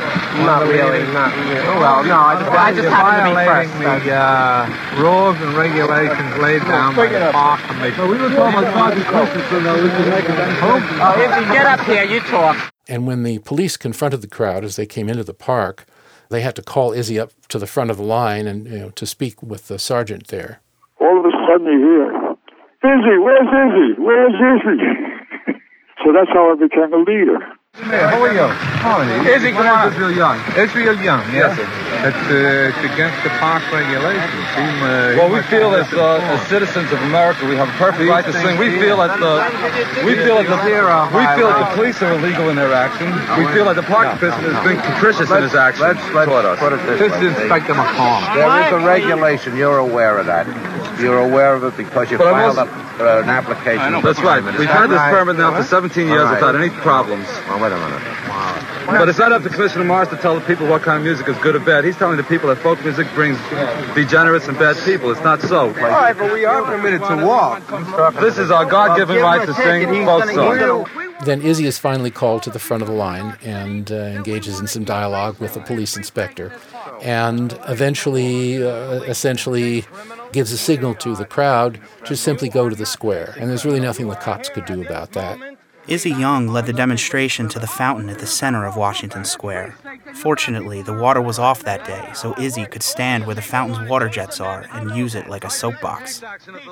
Not 0.43 0.59
One 0.59 0.63
of 0.63 0.69
really, 0.69 1.03
not 1.13 1.31
really. 1.37 1.55
Oh, 1.71 1.79
well, 1.79 2.03
no, 2.03 2.17
I 2.19 2.35
just, 2.35 2.51
I 2.51 2.71
just 2.75 2.83
You're 2.83 2.91
to 2.91 3.23
be 3.23 3.31
violating 3.31 3.71
first. 3.71 4.05
the 4.05 4.11
uh, 4.11 4.99
rules 4.99 5.37
and 5.39 5.53
regulations 5.55 6.31
laid 6.43 6.61
down 6.67 6.95
by 6.95 7.07
the 7.07 7.31
park 7.31 7.61
commission. 7.61 8.09
we 8.11 8.17
were 8.17 8.29
talking 8.29 8.59
about 8.59 8.73
Sergeant 8.75 9.07
Christensen, 9.07 9.63
though. 9.63 9.81
We 9.81 9.89
can 9.89 10.09
make 10.09 10.25
it 10.25 10.35
Oh, 10.61 11.15
if 11.15 11.47
you 11.47 11.53
get 11.53 11.65
up 11.65 11.79
here, 11.87 12.03
you 12.03 12.19
talk. 12.27 12.73
And 12.89 13.07
when 13.07 13.23
the 13.23 13.39
police 13.39 13.77
confronted 13.77 14.21
the 14.21 14.27
crowd 14.27 14.65
as 14.65 14.75
they 14.75 14.85
came 14.85 15.07
into 15.07 15.23
the 15.23 15.33
park, 15.33 15.85
they 16.29 16.41
had 16.41 16.55
to 16.57 16.61
call 16.61 16.91
Izzy 16.91 17.17
up 17.17 17.31
to 17.47 17.57
the 17.57 17.67
front 17.67 17.89
of 17.89 17.95
the 17.97 18.03
line 18.03 18.47
and 18.47 18.67
you 18.67 18.79
know, 18.79 18.89
to 18.91 19.05
speak 19.05 19.41
with 19.41 19.69
the 19.69 19.79
sergeant 19.79 20.27
there. 20.27 20.59
All 20.99 21.17
of 21.19 21.25
a 21.25 21.31
sudden 21.47 21.67
you 21.67 21.79
hear, 21.79 22.11
"Izzy, 22.83 23.17
where's 23.17 23.47
Izzy? 23.47 24.01
Where's 24.01 24.35
Izzy?" 24.35 25.57
so 26.03 26.11
that's 26.11 26.29
how 26.33 26.51
I 26.51 26.55
became 26.59 26.93
a 26.93 26.97
leader. 26.97 27.39
Yeah, 27.75 28.15
who 28.15 28.23
are 28.23 28.31
you? 28.31 28.47
How 28.79 29.03
are 29.03 29.03
you? 29.03 29.35
Izzy, 29.35 29.51
come 29.51 29.67
on. 29.67 29.91
Israel 29.91 30.15
Young. 30.15 30.39
Israel 30.55 30.95
Young, 30.95 31.19
yes. 31.35 31.51
It's, 31.59 32.15
uh, 32.31 32.71
it's 32.71 32.83
against 32.87 33.19
the 33.27 33.29
park 33.43 33.67
regulations. 33.67 34.31
Seem, 34.55 34.79
uh, 34.79 35.19
Well, 35.19 35.27
we 35.27 35.41
feel 35.51 35.75
as, 35.75 35.91
uh, 35.91 36.23
as 36.23 36.39
citizens 36.47 36.87
of 36.95 37.01
America, 37.03 37.43
we 37.45 37.57
have 37.59 37.67
a 37.67 37.75
perfect 37.75 38.07
right 38.07 38.23
to 38.23 38.31
sing. 38.31 38.55
We 38.57 38.79
feel 38.79 38.95
that 39.03 39.19
the 39.19 39.43
we 40.07 40.15
feel 40.15 40.39
that 40.39 40.47
the 40.47 40.55
we 40.55 41.25
feel 41.35 41.51
that 41.51 41.59
the 41.67 41.75
police 41.75 41.99
are 42.01 42.13
illegal 42.15 42.47
in 42.47 42.55
their 42.55 42.71
action. 42.71 43.11
We 43.43 43.51
feel 43.51 43.65
that 43.65 43.75
the 43.75 43.83
park 43.83 44.07
official 44.07 44.39
has 44.39 44.63
been 44.63 44.79
capricious 44.79 45.29
in 45.29 45.43
his 45.43 45.53
action 45.55 45.83
Let's, 45.83 45.99
let's 46.15 46.31
toward 46.31 46.45
us. 46.45 46.59
put 46.59 46.71
it 46.71 46.79
this 46.87 46.99
This 46.99 47.11
way. 47.11 47.27
is 47.27 47.35
Inspector 47.43 47.73
McCall. 47.75 48.35
There 48.39 48.55
is 48.67 48.71
a 48.71 48.87
regulation. 48.87 49.57
You're 49.57 49.79
aware 49.79 50.17
of 50.17 50.27
that. 50.27 50.47
You're 51.01 51.19
aware 51.19 51.55
of 51.55 51.63
it 51.65 51.75
because 51.75 52.09
you 52.09 52.17
But 52.17 52.31
filed 52.31 52.55
was- 52.55 52.69
up 52.69 52.85
uh, 53.01 53.23
an 53.23 53.29
application. 53.29 53.99
That's 54.01 54.21
right. 54.21 54.41
We've 54.41 54.69
had 54.69 54.87
this 54.87 55.01
permit 55.11 55.35
now 55.35 55.51
for 55.57 55.63
17 55.63 56.07
years 56.07 56.29
without 56.29 56.55
any 56.55 56.69
problems. 56.69 57.27
Well, 57.65 57.79
wait 57.79 57.85
a 57.85 57.89
minute. 57.89 58.99
But 58.99 59.09
it's 59.09 59.17
not 59.17 59.31
up 59.31 59.41
to 59.43 59.49
Commissioner 59.49 59.83
Morris 59.83 60.09
to 60.09 60.17
tell 60.17 60.35
the 60.35 60.45
people 60.45 60.67
what 60.67 60.83
kind 60.83 60.97
of 60.97 61.03
music 61.03 61.27
is 61.27 61.35
good 61.37 61.55
or 61.55 61.59
bad. 61.59 61.83
He's 61.83 61.97
telling 61.97 62.17
the 62.17 62.23
people 62.23 62.49
that 62.49 62.57
folk 62.57 62.79
music 62.83 63.07
brings 63.15 63.37
degenerates 63.95 64.47
and 64.47 64.57
bad 64.59 64.77
people. 64.85 65.09
It's 65.09 65.21
not 65.21 65.41
so. 65.41 65.67
All 65.67 65.73
right, 65.73 66.15
but 66.15 66.31
we 66.31 66.45
are 66.45 66.61
permitted 66.63 67.01
to 67.01 67.25
walk. 67.25 67.63
This 68.19 68.37
is 68.37 68.51
our 68.51 68.65
God-given 68.65 69.17
right 69.17 69.45
to 69.45 69.53
sing 69.55 70.05
folk 70.05 70.29
songs. 70.29 70.89
Then 71.23 71.41
Izzy 71.41 71.65
is 71.65 71.79
finally 71.79 72.11
called 72.11 72.43
to 72.43 72.49
the 72.51 72.59
front 72.59 72.83
of 72.83 72.89
the 72.89 72.93
line 72.93 73.37
and 73.41 73.91
uh, 73.91 73.95
engages 73.95 74.59
in 74.59 74.67
some 74.67 74.83
dialogue 74.83 75.39
with 75.39 75.53
the 75.53 75.61
police 75.61 75.95
inspector, 75.95 76.51
and 77.01 77.57
eventually, 77.69 78.61
uh, 78.61 79.01
essentially, 79.03 79.85
gives 80.33 80.51
a 80.51 80.57
signal 80.57 80.93
to 80.95 81.15
the 81.15 81.25
crowd 81.25 81.79
to 82.03 82.17
simply 82.17 82.49
go 82.49 82.67
to 82.69 82.75
the 82.75 82.85
square. 82.85 83.33
And 83.39 83.49
there's 83.49 83.65
really 83.65 83.79
nothing 83.79 84.09
the 84.09 84.15
cops 84.15 84.49
could 84.49 84.65
do 84.65 84.81
about 84.81 85.13
that. 85.13 85.54
Izzy 85.87 86.09
Young 86.09 86.47
led 86.47 86.65
the 86.65 86.73
demonstration 86.73 87.47
to 87.49 87.59
the 87.59 87.67
fountain 87.67 88.09
at 88.09 88.17
the 88.17 88.25
center 88.25 88.65
of 88.65 88.75
Washington 88.75 89.23
Square. 89.23 89.75
Fortunately, 90.15 90.81
the 90.81 90.97
water 90.97 91.21
was 91.21 91.37
off 91.37 91.63
that 91.63 91.85
day, 91.85 92.09
so 92.15 92.33
Izzy 92.39 92.65
could 92.65 92.81
stand 92.81 93.25
where 93.25 93.35
the 93.35 93.41
fountain's 93.43 93.87
water 93.87 94.09
jets 94.09 94.39
are 94.39 94.65
and 94.73 94.95
use 94.95 95.13
it 95.13 95.29
like 95.29 95.43
a 95.43 95.49
soapbox. 95.49 96.23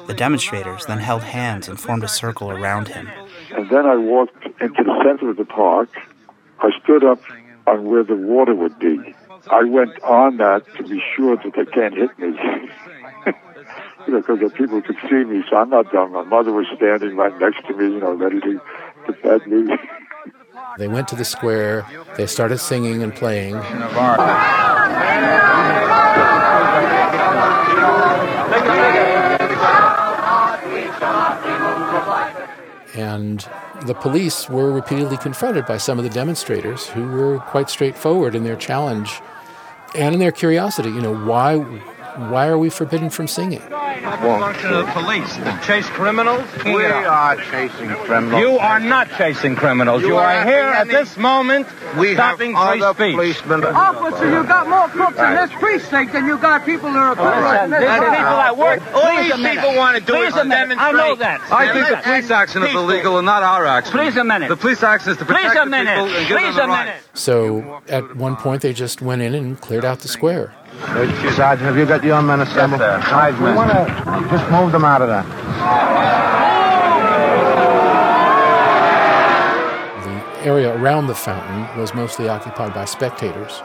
The 0.08 0.16
demonstrators 0.16 0.88
then 0.88 0.98
held 0.98 1.22
hands 1.22 1.68
and 1.68 1.80
formed 1.80 2.04
a 2.04 2.08
circle 2.08 2.50
around 2.50 2.88
him. 2.88 3.08
And 3.52 3.70
then 3.70 3.86
I 3.86 3.98
walked 3.98 4.46
into 4.60 4.84
the 4.84 5.04
center 5.06 5.30
of 5.30 5.38
the 5.38 5.46
park. 5.46 5.90
I 6.60 6.72
stood 6.84 7.04
up 7.04 7.22
on 7.68 7.86
where 7.86 8.04
the 8.04 8.16
water 8.16 8.56
would 8.56 8.80
be. 8.80 9.14
I 9.52 9.64
went 9.64 10.02
on 10.02 10.38
that 10.38 10.66
to 10.78 10.84
be 10.84 11.04
sure 11.16 11.36
that 11.38 11.54
they 11.56 11.66
can't 11.66 11.94
hit 11.94 12.18
me. 12.18 12.36
you 14.08 14.14
know, 14.14 14.22
because 14.22 14.40
the 14.40 14.50
people 14.50 14.82
could 14.82 14.98
see 15.10 15.24
me, 15.24 15.44
so 15.50 15.58
I'm 15.58 15.70
not 15.70 15.92
dumb. 15.92 16.14
My 16.14 16.24
mother 16.24 16.52
was 16.52 16.66
standing 16.76 17.16
right 17.16 17.38
next 17.40 17.66
to 17.68 17.76
me, 17.76 17.86
you 17.86 18.00
know, 18.00 18.14
ready 18.14 18.40
to 18.42 18.62
defend 19.06 19.48
me. 19.48 19.78
They 20.78 20.88
went 20.88 21.08
to 21.10 21.16
the 21.16 21.26
square, 21.26 21.86
they 22.18 22.26
started 22.26 22.58
singing 22.58 23.04
and 23.04 23.14
playing, 23.14 23.56
and 32.96 33.48
the 33.86 33.94
police 33.94 34.50
were 34.50 34.72
repeatedly 34.72 35.18
confronted 35.18 35.66
by 35.66 35.78
some 35.78 35.98
of 35.98 36.04
the 36.04 36.10
demonstrators 36.10 36.88
who 36.88 37.08
were 37.08 37.40
quite 37.40 37.70
straightforward 37.70 38.36
in 38.36 38.44
their 38.44 38.56
challenge 38.56 39.22
and 39.96 40.14
in 40.14 40.20
their 40.20 40.32
curiosity. 40.32 40.90
You 40.90 41.02
know, 41.02 41.16
why, 41.16 41.56
why 42.18 42.48
are 42.48 42.58
we 42.58 42.70
forbidden 42.70 43.10
from 43.10 43.28
singing? 43.28 43.62
function 44.04 44.74
of 44.74 44.86
the 44.86 44.92
police 44.92 45.36
to 45.36 45.60
chase 45.66 45.88
criminals? 45.90 46.44
We 46.66 46.86
are 46.86 47.36
chasing 47.38 47.90
criminals. 47.90 48.42
You 48.42 48.58
are 48.60 48.80
not 48.80 49.10
chasing 49.18 49.56
criminals. 49.56 50.02
You, 50.02 50.10
You 50.10 50.18
are, 50.18 50.38
are 50.38 50.46
here 50.46 50.62
at 50.62 50.88
this 50.88 51.18
moment 51.18 51.68
We 51.98 52.16
have 52.16 52.38
stopping 52.38 52.56
free 52.56 52.82
speech. 52.82 53.16
policemen. 53.16 53.64
Officer, 53.64 54.26
you 54.26 54.44
got 54.44 54.68
more 54.68 54.88
crooks 54.90 55.20
in 55.20 55.36
this 55.36 55.52
precinct 55.60 56.14
than 56.14 56.26
you 56.26 56.38
got 56.38 56.66
people 56.66 56.92
that 56.92 57.00
are 57.00 57.16
criminals. 57.16 57.70
There's 57.70 58.00
people 58.00 58.38
that 58.44 58.58
work. 58.58 58.82
All 58.94 59.02
Please 59.02 59.36
these 59.36 59.48
people 59.50 59.76
want 59.76 59.98
to 59.98 60.04
do 60.04 60.14
Please 60.14 60.34
is 60.34 60.36
a 60.36 60.46
minute. 60.46 60.78
I 60.80 60.92
know 60.92 61.16
that. 61.16 61.42
I 61.52 61.72
think 61.74 61.90
the 61.90 62.04
police 62.04 62.32
action 62.32 62.64
is 62.64 62.74
illegal 62.74 63.18
and 63.18 63.26
not 63.26 63.44
our 63.44 63.66
action. 63.66 63.92
Please 63.92 64.18
a 64.18 64.24
minute. 64.24 64.50
The 64.50 64.58
police 64.58 64.84
action 64.84 65.12
is 65.12 65.18
to 65.18 65.26
protect 65.26 65.46
Please 65.46 65.58
a 65.62 65.64
the 65.64 65.66
minute. 65.70 65.96
people 65.96 66.16
and 66.18 66.28
give 66.28 66.38
Please 66.38 66.56
them 66.56 66.64
a 66.64 66.68
the 66.68 66.74
right. 66.74 66.86
minute. 66.86 67.04
So 67.14 67.82
at 67.88 68.16
one 68.16 68.36
point, 68.36 68.62
they 68.62 68.74
just 68.74 69.02
went 69.02 69.22
in 69.22 69.34
and 69.36 69.60
cleared 69.60 69.86
out 69.86 70.00
the 70.00 70.08
square. 70.08 70.54
Sergeant, 70.82 71.62
have 71.62 71.78
you 71.78 71.86
got 71.86 72.04
your 72.04 72.22
men 72.22 72.42
assembled? 72.42 72.82
Yes, 72.82 73.40
we 73.40 73.52
want 73.54 73.72
to 73.72 73.86
just 74.30 74.52
move 74.52 74.72
them 74.72 74.86
out 74.86 75.02
of 75.02 75.08
there. 75.08 75.24
The 80.04 80.46
area 80.46 80.76
around 80.76 81.08
the 81.08 81.16
fountain 81.16 81.80
was 81.80 81.94
mostly 81.94 82.28
occupied 82.28 82.74
by 82.74 82.86
spectators, 82.86 83.62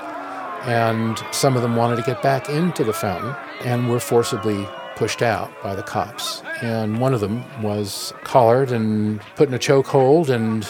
and 0.62 1.22
some 1.30 1.56
of 1.56 1.62
them 1.62 1.76
wanted 1.76 1.96
to 1.96 2.02
get 2.02 2.22
back 2.22 2.48
into 2.48 2.84
the 2.84 2.92
fountain 2.92 3.34
and 3.64 3.90
were 3.90 4.00
forcibly 4.00 4.66
pushed 4.96 5.22
out 5.22 5.50
by 5.62 5.74
the 5.74 5.82
cops. 5.82 6.42
And 6.62 6.98
one 6.98 7.14
of 7.14 7.20
them 7.20 7.44
was 7.62 8.12
collared 8.24 8.72
and 8.72 9.20
put 9.36 9.48
in 9.48 9.54
a 9.54 9.58
chokehold 9.58 10.28
and 10.28 10.66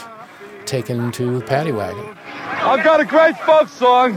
taken 0.67 1.11
to 1.13 1.39
the 1.39 1.45
paddy 1.47 1.73
wagon. 1.73 2.18
I've 2.49 2.85
got 2.85 3.01
a 3.01 3.05
great 3.05 3.37
folk 3.39 3.69
song. 3.69 4.15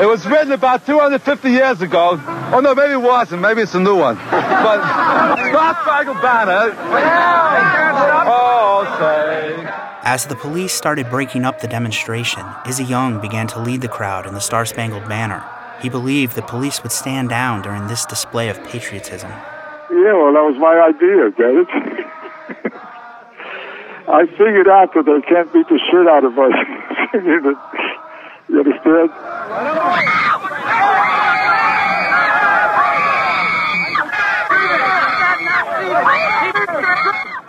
It 0.00 0.06
was 0.06 0.26
written 0.26 0.52
about 0.52 0.86
250 0.86 1.50
years 1.50 1.80
ago. 1.80 2.20
Oh 2.52 2.60
no, 2.60 2.74
maybe 2.74 2.92
it 2.92 3.02
wasn't. 3.02 3.42
Maybe 3.42 3.62
it's 3.62 3.74
a 3.74 3.80
new 3.80 3.96
one. 3.96 4.16
But 4.16 4.82
Star 5.50 5.76
Spangled 5.82 6.22
Banner. 6.22 6.74
Oh, 8.30 8.96
say. 8.98 9.88
As 10.02 10.26
the 10.26 10.36
police 10.36 10.72
started 10.72 11.10
breaking 11.10 11.44
up 11.44 11.60
the 11.60 11.68
demonstration, 11.68 12.44
Izzy 12.66 12.84
Young 12.84 13.20
began 13.20 13.46
to 13.48 13.60
lead 13.60 13.80
the 13.80 13.88
crowd 13.88 14.26
in 14.26 14.34
the 14.34 14.40
Star 14.40 14.64
Spangled 14.64 15.08
Banner. 15.08 15.44
He 15.80 15.88
believed 15.88 16.34
the 16.34 16.42
police 16.42 16.82
would 16.82 16.92
stand 16.92 17.28
down 17.28 17.62
during 17.62 17.86
this 17.86 18.04
display 18.04 18.48
of 18.48 18.62
patriotism. 18.64 19.30
Yeah, 19.30 20.14
well, 20.14 20.32
that 20.32 20.44
was 20.44 20.56
my 20.58 20.80
idea, 20.80 21.30
get 21.36 21.54
it? 21.54 22.72
I 24.10 24.24
figured 24.26 24.68
out 24.68 24.94
that 24.94 25.04
they 25.04 25.20
can't 25.28 25.52
beat 25.52 25.68
the 25.68 25.78
shit 25.90 26.08
out 26.08 26.24
of 26.24 26.38
us. 26.38 26.52
you 28.48 28.58
understand? 28.58 29.10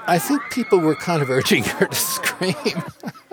I 0.06 0.20
think 0.20 0.42
people 0.52 0.80
were 0.80 0.96
kind 0.96 1.22
of 1.22 1.30
urging 1.30 1.64
her 1.64 1.86
to 1.86 1.96
scream. 1.96 2.56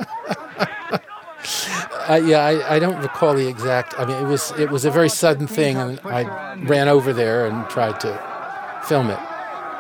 uh, 2.08 2.20
yeah, 2.22 2.44
I, 2.44 2.76
I 2.76 2.78
don't 2.78 3.02
recall 3.02 3.34
the 3.34 3.48
exact. 3.48 3.98
I 3.98 4.04
mean, 4.04 4.24
it 4.24 4.28
was 4.28 4.52
it 4.52 4.70
was 4.70 4.84
a 4.84 4.90
very 4.90 5.08
sudden 5.08 5.48
thing, 5.48 5.78
and 5.78 5.98
I 6.04 6.54
ran 6.62 6.88
over 6.88 7.12
there 7.12 7.46
and 7.46 7.68
tried 7.68 7.98
to 8.00 8.82
film 8.86 9.10
it. 9.10 9.18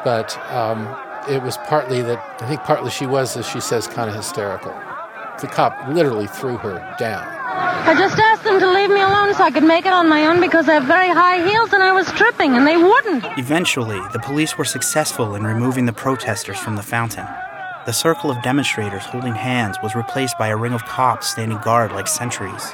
But 0.04 0.36
um, 0.50 0.96
it 1.28 1.42
was 1.42 1.56
partly 1.68 2.02
that 2.02 2.42
I 2.42 2.46
think 2.48 2.62
partly 2.62 2.90
she 2.90 3.06
was, 3.06 3.36
as 3.36 3.46
she 3.46 3.60
says, 3.60 3.86
kind 3.86 4.08
of 4.08 4.16
hysterical. 4.16 4.72
the 5.40 5.46
cop 5.46 5.88
literally 5.88 6.26
threw 6.26 6.56
her 6.56 6.78
down. 6.98 7.26
I 7.48 7.94
just 7.94 8.18
asked 8.18 8.42
them 8.44 8.58
to 8.58 8.70
leave 8.70 8.90
me 8.90 9.00
alone 9.00 9.34
so 9.34 9.44
I 9.44 9.50
could 9.50 9.62
make 9.62 9.86
it 9.86 9.92
on 9.92 10.08
my 10.08 10.26
own 10.26 10.40
because 10.40 10.68
I 10.68 10.74
have 10.74 10.84
very 10.84 11.08
high 11.08 11.46
heels 11.46 11.72
and 11.72 11.82
I 11.82 11.92
was 11.92 12.10
tripping, 12.12 12.56
and 12.56 12.66
they 12.66 12.76
wouldn't. 12.76 13.24
Eventually, 13.38 14.00
the 14.12 14.18
police 14.18 14.56
were 14.56 14.64
successful 14.64 15.34
in 15.34 15.44
removing 15.44 15.86
the 15.86 15.92
protesters 15.92 16.58
from 16.58 16.76
the 16.76 16.82
fountain. 16.82 17.26
The 17.86 17.92
circle 17.92 18.30
of 18.30 18.42
demonstrators 18.42 19.04
holding 19.04 19.34
hands 19.34 19.76
was 19.82 19.94
replaced 19.94 20.38
by 20.38 20.48
a 20.48 20.56
ring 20.56 20.72
of 20.72 20.84
cops 20.84 21.28
standing 21.28 21.58
guard 21.58 21.92
like 21.92 22.08
sentries. 22.08 22.72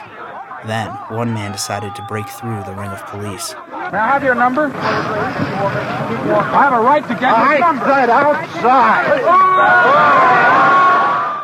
Then, 0.65 0.91
one 1.09 1.35
man 1.35 1.51
decided 1.51 1.95
to 1.97 2.03
break 2.03 2.29
through 2.29 2.63
the 2.63 2.73
ring 2.73 2.91
of 2.91 3.05
police. 3.07 3.55
May 3.71 3.99
I 3.99 4.07
have 4.09 4.23
your 4.23 4.37
number? 4.37 4.71
I 4.73 4.79
have 6.53 6.73
a 6.73 6.81
right 6.81 7.03
to 7.03 7.15
get 7.15 7.37
your 7.37 7.59
number. 7.59 7.85
said 7.85 8.09
outside. 8.11 9.19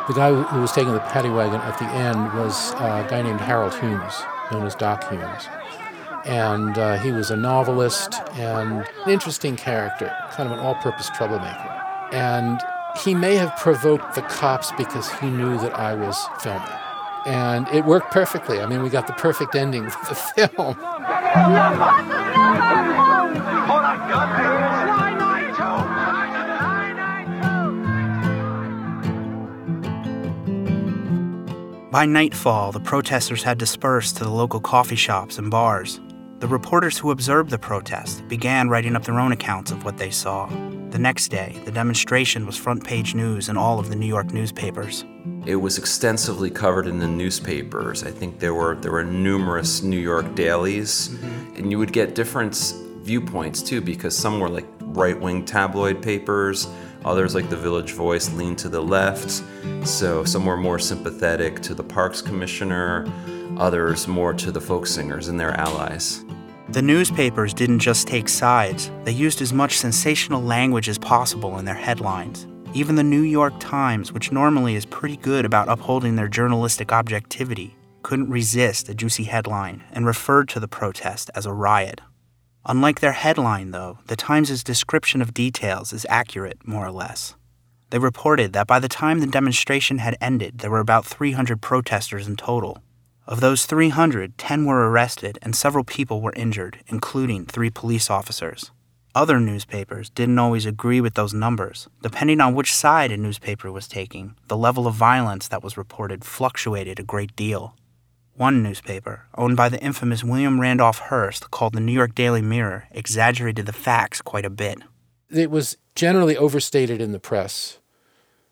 The 0.07 0.13
guy 0.13 0.33
who 0.33 0.61
was 0.61 0.71
taking 0.71 0.93
the 0.93 0.99
paddy 0.99 1.29
wagon 1.29 1.59
at 1.61 1.77
the 1.77 1.85
end 1.85 2.33
was 2.33 2.71
a 2.71 3.05
guy 3.09 3.21
named 3.21 3.41
Harold 3.41 3.75
Humes, 3.75 4.23
known 4.51 4.65
as 4.65 4.73
Doc 4.73 5.07
Humes. 5.09 5.47
And 6.25 6.77
uh, 6.77 6.97
he 6.97 7.11
was 7.11 7.29
a 7.29 7.35
novelist 7.37 8.15
and 8.33 8.85
an 9.05 9.11
interesting 9.11 9.55
character, 9.55 10.15
kind 10.31 10.49
of 10.49 10.57
an 10.57 10.65
all 10.65 10.75
purpose 10.75 11.09
troublemaker. 11.09 11.83
And 12.11 12.59
he 13.03 13.13
may 13.13 13.35
have 13.35 13.55
provoked 13.57 14.15
the 14.15 14.21
cops 14.23 14.71
because 14.77 15.11
he 15.19 15.29
knew 15.29 15.57
that 15.59 15.77
I 15.77 15.93
was 15.93 16.17
filming. 16.41 16.67
And 17.25 17.67
it 17.69 17.85
worked 17.85 18.11
perfectly. 18.11 18.59
I 18.59 18.65
mean, 18.65 18.81
we 18.81 18.89
got 18.89 19.07
the 19.07 19.13
perfect 19.13 19.55
ending 19.55 19.89
for 19.89 20.05
the 20.05 20.15
film. 20.47 20.77
By 31.91 32.05
nightfall, 32.05 32.71
the 32.71 32.79
protesters 32.79 33.41
had 33.41 33.57
dispersed 33.57 34.17
to 34.17 34.23
the 34.23 34.29
local 34.29 34.59
coffee 34.59 34.95
shops 34.95 35.39
and 35.39 35.49
bars. 35.49 35.99
The 36.37 36.47
reporters 36.47 36.99
who 36.99 37.09
observed 37.09 37.49
the 37.49 37.57
protest 37.57 38.27
began 38.27 38.69
writing 38.69 38.95
up 38.95 39.03
their 39.03 39.19
own 39.19 39.31
accounts 39.31 39.71
of 39.71 39.83
what 39.83 39.97
they 39.97 40.11
saw. 40.11 40.47
The 40.91 40.99
next 40.99 41.29
day, 41.29 41.59
the 41.65 41.71
demonstration 41.71 42.45
was 42.45 42.55
front 42.55 42.83
page 42.83 43.15
news 43.15 43.49
in 43.49 43.57
all 43.57 43.79
of 43.79 43.89
the 43.89 43.95
New 43.95 44.05
York 44.05 44.31
newspapers. 44.31 45.03
It 45.49 45.55
was 45.55 45.79
extensively 45.79 46.51
covered 46.51 46.85
in 46.85 46.99
the 46.99 47.07
newspapers. 47.07 48.03
I 48.03 48.11
think 48.11 48.37
there 48.37 48.53
were 48.53 48.75
there 48.75 48.91
were 48.91 49.03
numerous 49.03 49.81
New 49.81 49.97
York 49.97 50.35
dailies, 50.35 51.09
mm-hmm. 51.09 51.55
and 51.55 51.71
you 51.71 51.79
would 51.79 51.91
get 51.91 52.13
different 52.13 52.53
viewpoints 52.97 53.63
too, 53.63 53.81
because 53.81 54.15
some 54.15 54.39
were 54.39 54.47
like 54.47 54.67
right-wing 54.79 55.45
tabloid 55.45 56.03
papers, 56.03 56.67
others 57.03 57.33
like 57.33 57.49
the 57.49 57.57
Village 57.57 57.93
Voice 57.93 58.31
leaned 58.33 58.59
to 58.59 58.69
the 58.69 58.79
left. 58.79 59.43
So 59.87 60.23
some 60.23 60.45
were 60.45 60.55
more 60.55 60.77
sympathetic 60.77 61.61
to 61.61 61.73
the 61.73 61.83
Parks 61.83 62.21
Commissioner, 62.21 63.11
others 63.57 64.07
more 64.07 64.35
to 64.35 64.51
the 64.51 64.61
folk 64.61 64.85
singers 64.85 65.29
and 65.29 65.39
their 65.39 65.59
allies. 65.59 66.23
The 66.69 66.83
newspapers 66.83 67.55
didn't 67.55 67.79
just 67.79 68.07
take 68.07 68.29
sides, 68.29 68.91
they 69.03 69.13
used 69.13 69.41
as 69.41 69.51
much 69.51 69.79
sensational 69.79 70.43
language 70.43 70.87
as 70.87 70.99
possible 70.99 71.57
in 71.57 71.65
their 71.65 71.73
headlines. 71.73 72.45
Even 72.75 72.95
the 72.95 73.03
New 73.03 73.21
York 73.21 73.55
Times, 73.59 74.11
which 74.11 74.31
normally 74.31 74.75
is 74.75 74.85
pretty 74.85 75.17
good 75.17 75.43
about 75.43 75.69
upholding 75.69 76.15
their 76.15 76.27
journalistic 76.27 76.91
objectivity, 76.91 77.75
couldn't 78.03 78.29
resist 78.29 78.87
a 78.87 78.93
juicy 78.93 79.23
headline 79.23 79.83
and 79.91 80.05
referred 80.05 80.47
to 80.49 80.59
the 80.59 80.67
protest 80.67 81.31
as 81.33 81.47
a 81.47 81.51
riot. 81.51 81.99
Unlike 82.67 82.99
their 82.99 83.13
headline, 83.13 83.71
though, 83.71 83.97
the 84.05 84.15
Times' 84.15 84.63
description 84.63 85.19
of 85.19 85.33
details 85.33 85.91
is 85.93 86.05
accurate, 86.09 86.59
more 86.67 86.85
or 86.85 86.91
less. 86.91 87.33
They 87.89 87.97
reported 87.97 88.53
that 88.53 88.67
by 88.67 88.77
the 88.77 88.87
time 88.87 89.19
the 89.19 89.25
demonstration 89.25 89.97
had 89.97 90.15
ended, 90.21 90.59
there 90.59 90.69
were 90.69 90.79
about 90.79 91.07
300 91.07 91.61
protesters 91.61 92.27
in 92.27 92.35
total. 92.35 92.83
Of 93.25 93.41
those 93.41 93.65
300, 93.65 94.37
10 94.37 94.65
were 94.65 94.87
arrested 94.91 95.39
and 95.41 95.55
several 95.55 95.83
people 95.83 96.21
were 96.21 96.33
injured, 96.35 96.83
including 96.87 97.45
three 97.45 97.71
police 97.71 98.11
officers. 98.11 98.69
Other 99.19 99.41
newspapers 99.41 100.09
didn't 100.09 100.39
always 100.39 100.65
agree 100.65 101.01
with 101.01 101.15
those 101.15 101.33
numbers. 101.33 101.89
Depending 102.01 102.39
on 102.39 102.55
which 102.55 102.73
side 102.73 103.11
a 103.11 103.17
newspaper 103.17 103.69
was 103.69 103.85
taking, 103.85 104.35
the 104.47 104.55
level 104.55 104.87
of 104.87 104.95
violence 104.95 105.49
that 105.49 105.61
was 105.61 105.75
reported 105.75 106.23
fluctuated 106.23 106.99
a 106.99 107.03
great 107.03 107.35
deal. 107.35 107.75
One 108.35 108.63
newspaper, 108.63 109.25
owned 109.35 109.57
by 109.57 109.67
the 109.67 109.81
infamous 109.81 110.23
William 110.23 110.61
Randolph 110.61 110.99
Hearst, 110.99 111.51
called 111.51 111.73
the 111.73 111.81
New 111.81 111.91
York 111.91 112.15
Daily 112.15 112.41
Mirror, 112.41 112.87
exaggerated 112.91 113.65
the 113.65 113.73
facts 113.73 114.21
quite 114.21 114.45
a 114.45 114.49
bit. 114.49 114.79
It 115.29 115.51
was 115.51 115.75
generally 115.95 116.37
overstated 116.37 117.01
in 117.01 117.11
the 117.11 117.19
press. 117.19 117.79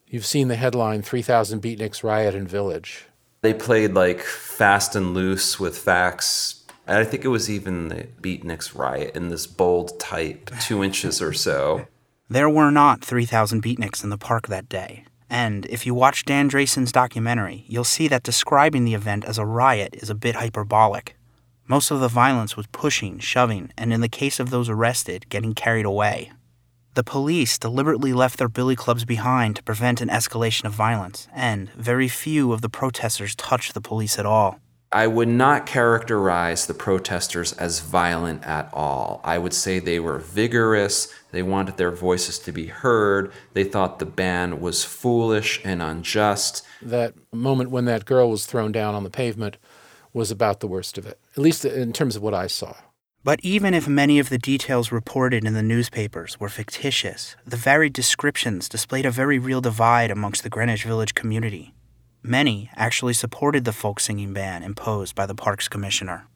You've 0.05 0.25
seen 0.25 0.49
the 0.49 0.57
headline 0.57 1.01
3,000 1.01 1.61
beatniks 1.61 2.03
riot 2.03 2.35
in 2.35 2.45
village. 2.45 3.05
They 3.39 3.53
played 3.53 3.93
like 3.93 4.19
fast 4.19 4.97
and 4.97 5.13
loose 5.13 5.61
with 5.61 5.77
facts. 5.77 6.56
And 6.87 6.97
I 6.97 7.03
think 7.03 7.25
it 7.25 7.29
was 7.29 7.49
even 7.49 7.89
the 7.89 8.07
Beatniks 8.21 8.77
riot 8.77 9.15
in 9.15 9.27
this 9.27 9.45
bold 9.45 9.99
type, 9.99 10.49
two 10.61 10.83
inches 10.83 11.21
or 11.21 11.33
so. 11.33 11.85
There 12.29 12.49
were 12.49 12.71
not 12.71 13.03
3,000 13.03 13.61
beatniks 13.61 14.03
in 14.03 14.09
the 14.09 14.17
park 14.17 14.47
that 14.47 14.69
day. 14.69 15.03
And 15.29 15.65
if 15.65 15.85
you 15.85 15.93
watch 15.93 16.23
Dan 16.23 16.49
Drasin's 16.49 16.93
documentary, 16.93 17.65
you'll 17.67 17.83
see 17.83 18.07
that 18.07 18.23
describing 18.23 18.85
the 18.85 18.93
event 18.93 19.25
as 19.25 19.37
a 19.37 19.45
riot 19.45 19.95
is 20.01 20.09
a 20.09 20.15
bit 20.15 20.35
hyperbolic. 20.35 21.17
Most 21.67 21.91
of 21.91 21.99
the 21.99 22.07
violence 22.07 22.55
was 22.55 22.67
pushing, 22.67 23.19
shoving, 23.19 23.73
and 23.77 23.91
in 23.91 23.99
the 23.99 24.07
case 24.07 24.39
of 24.39 24.49
those 24.49 24.69
arrested, 24.69 25.27
getting 25.27 25.53
carried 25.53 25.85
away. 25.85 26.31
The 26.93 27.03
police 27.03 27.59
deliberately 27.59 28.13
left 28.13 28.39
their 28.39 28.47
billy 28.47 28.75
clubs 28.75 29.03
behind 29.03 29.57
to 29.57 29.63
prevent 29.63 29.99
an 29.99 30.07
escalation 30.07 30.63
of 30.63 30.71
violence, 30.71 31.27
and 31.33 31.69
very 31.71 32.07
few 32.07 32.53
of 32.53 32.61
the 32.61 32.69
protesters 32.69 33.35
touched 33.35 33.73
the 33.73 33.81
police 33.81 34.17
at 34.17 34.25
all. 34.25 34.59
I 34.91 35.07
would 35.07 35.27
not 35.27 35.65
characterize 35.65 36.65
the 36.65 36.73
protesters 36.73 37.51
as 37.53 37.81
violent 37.81 38.45
at 38.47 38.69
all. 38.73 39.19
I 39.23 39.37
would 39.37 39.53
say 39.53 39.79
they 39.79 39.99
were 39.99 40.17
vigorous. 40.17 41.13
They 41.31 41.43
wanted 41.43 41.75
their 41.75 41.91
voices 41.91 42.39
to 42.39 42.53
be 42.53 42.67
heard. 42.67 43.31
They 43.53 43.65
thought 43.65 43.99
the 43.99 44.05
ban 44.05 44.61
was 44.61 44.85
foolish 44.85 45.59
and 45.65 45.81
unjust. 45.81 46.65
That 46.81 47.15
moment 47.33 47.69
when 47.69 47.83
that 47.85 48.05
girl 48.05 48.29
was 48.29 48.45
thrown 48.45 48.71
down 48.71 48.95
on 48.95 49.03
the 49.03 49.09
pavement 49.09 49.57
was 50.13 50.31
about 50.31 50.61
the 50.61 50.67
worst 50.67 50.97
of 50.97 51.05
it, 51.05 51.19
at 51.35 51.43
least 51.43 51.65
in 51.65 51.91
terms 51.91 52.15
of 52.15 52.21
what 52.21 52.33
I 52.33 52.47
saw. 52.47 52.75
But 53.25 53.41
even 53.43 53.73
if 53.73 53.89
many 53.89 54.19
of 54.19 54.29
the 54.29 54.37
details 54.37 54.89
reported 54.89 55.43
in 55.43 55.53
the 55.53 55.61
newspapers 55.61 56.39
were 56.39 56.47
fictitious, 56.47 57.35
the 57.45 57.57
varied 57.57 57.91
descriptions 57.91 58.69
displayed 58.69 59.05
a 59.05 59.11
very 59.11 59.37
real 59.37 59.59
divide 59.59 60.11
amongst 60.11 60.43
the 60.43 60.49
Greenwich 60.49 60.85
Village 60.85 61.13
community. 61.13 61.73
Many 62.27 62.69
actually 62.75 63.13
supported 63.13 63.63
the 63.63 63.71
folk 63.71 64.01
singing 64.01 64.33
ban 64.33 64.61
imposed 64.61 65.15
by 65.15 65.25
the 65.25 65.33
Parks 65.33 65.69
Commissioner. 65.69 66.27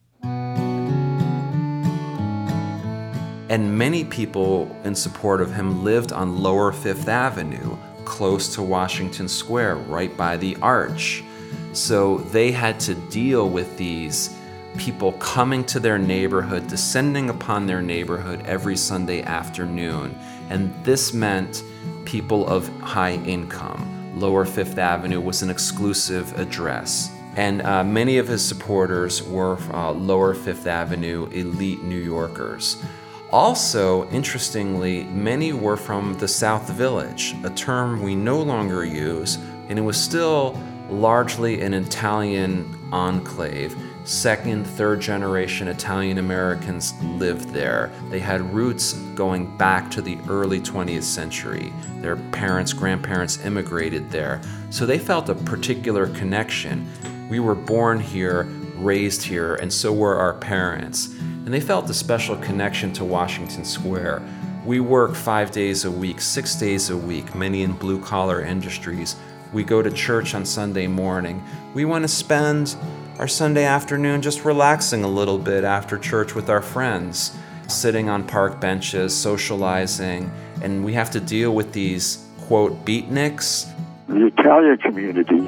And 3.49 3.77
many 3.77 4.05
people 4.05 4.73
in 4.85 4.95
support 4.95 5.41
of 5.41 5.53
him 5.53 5.83
lived 5.83 6.13
on 6.13 6.41
Lower 6.41 6.71
Fifth 6.71 7.09
Avenue, 7.09 7.75
close 8.05 8.55
to 8.55 8.61
Washington 8.61 9.27
Square, 9.27 9.75
right 9.75 10.15
by 10.15 10.37
the 10.37 10.55
arch. 10.61 11.25
So 11.73 12.19
they 12.19 12.53
had 12.53 12.79
to 12.81 12.95
deal 12.95 13.49
with 13.49 13.77
these 13.77 14.33
people 14.77 15.11
coming 15.19 15.65
to 15.65 15.81
their 15.81 15.97
neighborhood, 15.97 16.69
descending 16.69 17.29
upon 17.29 17.65
their 17.65 17.81
neighborhood 17.81 18.41
every 18.45 18.77
Sunday 18.77 19.23
afternoon. 19.23 20.17
And 20.49 20.73
this 20.85 21.13
meant 21.13 21.65
people 22.05 22.47
of 22.47 22.69
high 22.79 23.15
income. 23.25 24.00
Lower 24.13 24.45
Fifth 24.45 24.77
Avenue 24.77 25.21
was 25.21 25.41
an 25.41 25.49
exclusive 25.49 26.37
address. 26.39 27.11
And 27.35 27.61
uh, 27.61 27.83
many 27.83 28.17
of 28.17 28.27
his 28.27 28.45
supporters 28.45 29.23
were 29.23 29.57
uh, 29.73 29.91
Lower 29.91 30.33
Fifth 30.33 30.67
Avenue 30.67 31.27
elite 31.27 31.81
New 31.83 31.99
Yorkers. 31.99 32.83
Also, 33.31 34.09
interestingly, 34.09 35.05
many 35.05 35.53
were 35.53 35.77
from 35.77 36.17
the 36.17 36.27
South 36.27 36.69
Village, 36.71 37.33
a 37.45 37.49
term 37.49 38.01
we 38.01 38.13
no 38.13 38.41
longer 38.41 38.83
use, 38.83 39.37
and 39.69 39.79
it 39.79 39.81
was 39.81 39.95
still 39.95 40.61
largely 40.89 41.61
an 41.61 41.73
Italian 41.73 42.77
enclave. 42.91 43.73
Second, 44.03 44.65
third 44.65 44.99
generation 44.99 45.67
Italian 45.67 46.17
Americans 46.17 46.93
lived 47.03 47.49
there. 47.49 47.91
They 48.09 48.19
had 48.19 48.41
roots 48.53 48.93
going 49.13 49.55
back 49.57 49.91
to 49.91 50.01
the 50.01 50.17
early 50.27 50.59
20th 50.59 51.03
century. 51.03 51.71
Their 51.97 52.15
parents, 52.15 52.73
grandparents 52.73 53.45
immigrated 53.45 54.09
there. 54.09 54.41
So 54.71 54.87
they 54.87 54.97
felt 54.97 55.29
a 55.29 55.35
particular 55.35 56.07
connection. 56.07 56.89
We 57.29 57.39
were 57.39 57.53
born 57.53 57.99
here, 57.99 58.45
raised 58.77 59.21
here, 59.21 59.55
and 59.55 59.71
so 59.71 59.93
were 59.93 60.17
our 60.17 60.33
parents. 60.33 61.13
And 61.19 61.53
they 61.53 61.61
felt 61.61 61.89
a 61.89 61.93
special 61.93 62.35
connection 62.37 62.91
to 62.93 63.05
Washington 63.05 63.63
Square. 63.63 64.23
We 64.65 64.79
work 64.79 65.13
five 65.13 65.51
days 65.51 65.85
a 65.85 65.91
week, 65.91 66.21
six 66.21 66.55
days 66.55 66.89
a 66.89 66.97
week, 66.97 67.35
many 67.35 67.61
in 67.61 67.73
blue 67.73 68.01
collar 68.01 68.41
industries. 68.41 69.15
We 69.53 69.63
go 69.63 69.81
to 69.81 69.91
church 69.91 70.33
on 70.33 70.45
Sunday 70.45 70.87
morning. 70.87 71.43
We 71.73 71.85
want 71.85 72.03
to 72.03 72.07
spend 72.07 72.75
our 73.21 73.27
Sunday 73.27 73.65
afternoon 73.65 74.19
just 74.19 74.45
relaxing 74.45 75.03
a 75.03 75.07
little 75.07 75.37
bit 75.37 75.63
after 75.63 75.95
church 75.95 76.33
with 76.33 76.49
our 76.49 76.61
friends, 76.61 77.37
sitting 77.67 78.09
on 78.09 78.25
park 78.25 78.59
benches, 78.59 79.15
socializing, 79.15 80.31
and 80.63 80.83
we 80.83 80.93
have 80.93 81.11
to 81.11 81.19
deal 81.19 81.53
with 81.53 81.71
these, 81.71 82.27
quote, 82.39 82.83
beatniks. 82.83 83.71
The 84.07 84.25
Italian 84.25 84.77
community 84.79 85.47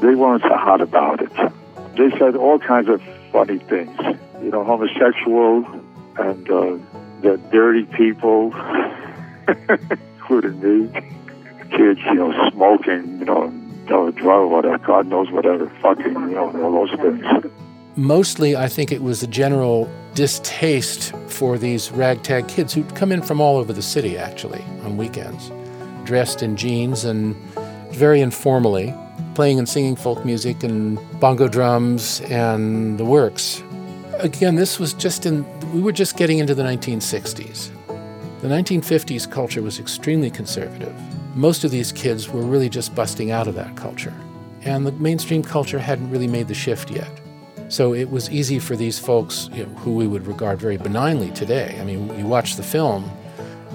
they 0.00 0.14
weren't 0.14 0.42
so 0.42 0.54
hot 0.54 0.82
about 0.82 1.22
it. 1.22 1.32
They 1.96 2.10
said 2.18 2.36
all 2.36 2.58
kinds 2.58 2.90
of 2.90 3.02
funny 3.32 3.58
things. 3.60 3.98
You 4.42 4.50
know, 4.50 4.62
homosexual 4.62 5.64
and 6.18 6.50
uh, 6.50 6.76
the 7.22 7.40
dirty 7.50 7.84
people, 7.96 8.54
including 10.16 10.60
me. 10.60 11.00
Kids, 11.70 12.00
you 12.04 12.14
know, 12.14 12.50
smoking, 12.50 13.20
you 13.20 13.24
know, 13.24 13.48
or 13.88 14.10
drug, 14.12 14.50
whatever, 14.50 14.78
God 14.78 15.06
knows 15.06 15.30
whatever, 15.30 15.68
fucking, 15.80 16.04
you 16.04 16.34
know, 16.34 16.50
all 16.62 16.86
those 16.86 16.98
things. 16.98 17.52
Mostly, 17.96 18.56
I 18.56 18.68
think 18.68 18.92
it 18.92 19.02
was 19.02 19.22
a 19.22 19.26
general 19.26 19.90
distaste 20.14 21.12
for 21.28 21.58
these 21.58 21.90
ragtag 21.92 22.48
kids 22.48 22.72
who'd 22.72 22.94
come 22.94 23.12
in 23.12 23.22
from 23.22 23.40
all 23.40 23.56
over 23.56 23.72
the 23.72 23.82
city, 23.82 24.16
actually, 24.16 24.62
on 24.84 24.96
weekends, 24.96 25.50
dressed 26.04 26.42
in 26.42 26.56
jeans 26.56 27.04
and 27.04 27.34
very 27.92 28.20
informally, 28.20 28.94
playing 29.34 29.58
and 29.58 29.68
singing 29.68 29.96
folk 29.96 30.24
music 30.24 30.62
and 30.62 30.98
bongo 31.20 31.48
drums 31.48 32.20
and 32.22 32.98
the 32.98 33.04
works. 33.04 33.62
Again, 34.18 34.54
this 34.54 34.78
was 34.78 34.92
just 34.94 35.26
in, 35.26 35.44
we 35.72 35.80
were 35.80 35.92
just 35.92 36.16
getting 36.16 36.38
into 36.38 36.54
the 36.54 36.62
1960s. 36.62 37.70
The 38.40 38.48
1950s 38.48 39.30
culture 39.30 39.62
was 39.62 39.78
extremely 39.78 40.30
conservative. 40.30 40.94
Most 41.34 41.64
of 41.64 41.70
these 41.70 41.92
kids 41.92 42.28
were 42.28 42.42
really 42.42 42.68
just 42.68 42.94
busting 42.94 43.30
out 43.30 43.46
of 43.46 43.54
that 43.54 43.76
culture. 43.76 44.14
And 44.62 44.86
the 44.86 44.92
mainstream 44.92 45.42
culture 45.42 45.78
hadn't 45.78 46.10
really 46.10 46.26
made 46.26 46.48
the 46.48 46.54
shift 46.54 46.90
yet. 46.90 47.10
So 47.68 47.94
it 47.94 48.10
was 48.10 48.28
easy 48.30 48.58
for 48.58 48.74
these 48.74 48.98
folks, 48.98 49.48
you 49.52 49.64
know, 49.64 49.72
who 49.76 49.94
we 49.94 50.08
would 50.08 50.26
regard 50.26 50.58
very 50.58 50.76
benignly 50.76 51.30
today. 51.30 51.78
I 51.80 51.84
mean, 51.84 52.18
you 52.18 52.26
watch 52.26 52.56
the 52.56 52.64
film, 52.64 53.08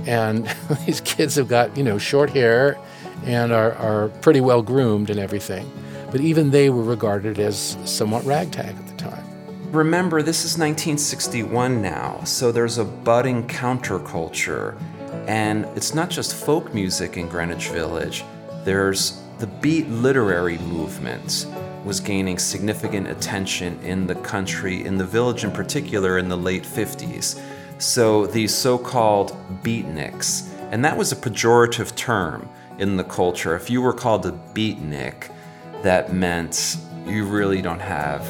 and 0.06 0.46
these 0.86 1.00
kids 1.02 1.36
have 1.36 1.48
got, 1.48 1.76
you 1.78 1.84
know, 1.84 1.98
short 1.98 2.30
hair 2.30 2.78
and 3.24 3.54
are, 3.54 3.74
are 3.74 4.10
pretty 4.22 4.42
well 4.42 4.62
groomed 4.62 5.10
and 5.10 5.20
everything. 5.20 5.72
But 6.12 6.22
even 6.22 6.52
they 6.52 6.70
were 6.70 6.84
regarded 6.84 7.40
as 7.40 7.78
somewhat 7.86 8.26
ragtag 8.26 8.76
at 8.76 8.88
the 8.88 8.96
time. 8.98 9.24
Remember, 9.72 10.22
this 10.22 10.40
is 10.40 10.58
1961 10.58 11.82
now, 11.82 12.22
so 12.24 12.52
there's 12.52 12.78
a 12.78 12.86
budding 12.86 13.48
counterculture. 13.48 14.78
And 15.28 15.66
it's 15.76 15.94
not 15.94 16.10
just 16.10 16.36
folk 16.36 16.74
music 16.74 17.18
in 17.18 17.28
Greenwich 17.28 17.70
Village, 17.70 18.24
there's 18.64 19.22
the 19.40 19.48
beat 19.48 19.90
literary 19.90 20.58
movement 20.60 21.48
was 21.84 22.00
gaining 22.00 22.40
significant 22.40 23.08
attention 23.08 23.80
in 23.82 24.08
the 24.08 24.16
country, 24.16 24.86
in 24.86 24.98
the 24.98 25.06
village 25.06 25.44
in 25.44 25.52
particular, 25.52 26.18
in 26.18 26.28
the 26.30 26.38
late 26.38 26.64
50s. 26.64 27.40
So 27.78 28.26
these 28.26 28.54
so 28.54 28.78
called 28.78 29.36
beatniks, 29.62 30.50
and 30.72 30.84
that 30.84 30.98
was 30.98 31.12
a 31.12 31.16
pejorative 31.16 31.96
term 31.96 32.50
in 32.80 32.98
the 32.98 33.04
culture. 33.04 33.56
If 33.56 33.70
you 33.70 33.82
were 33.82 33.94
called 33.94 34.26
a 34.26 34.32
beatnik, 34.32 35.30
that 35.84 36.14
meant 36.14 36.78
you 37.06 37.26
really 37.26 37.62
don't 37.62 37.80
have 37.80 38.26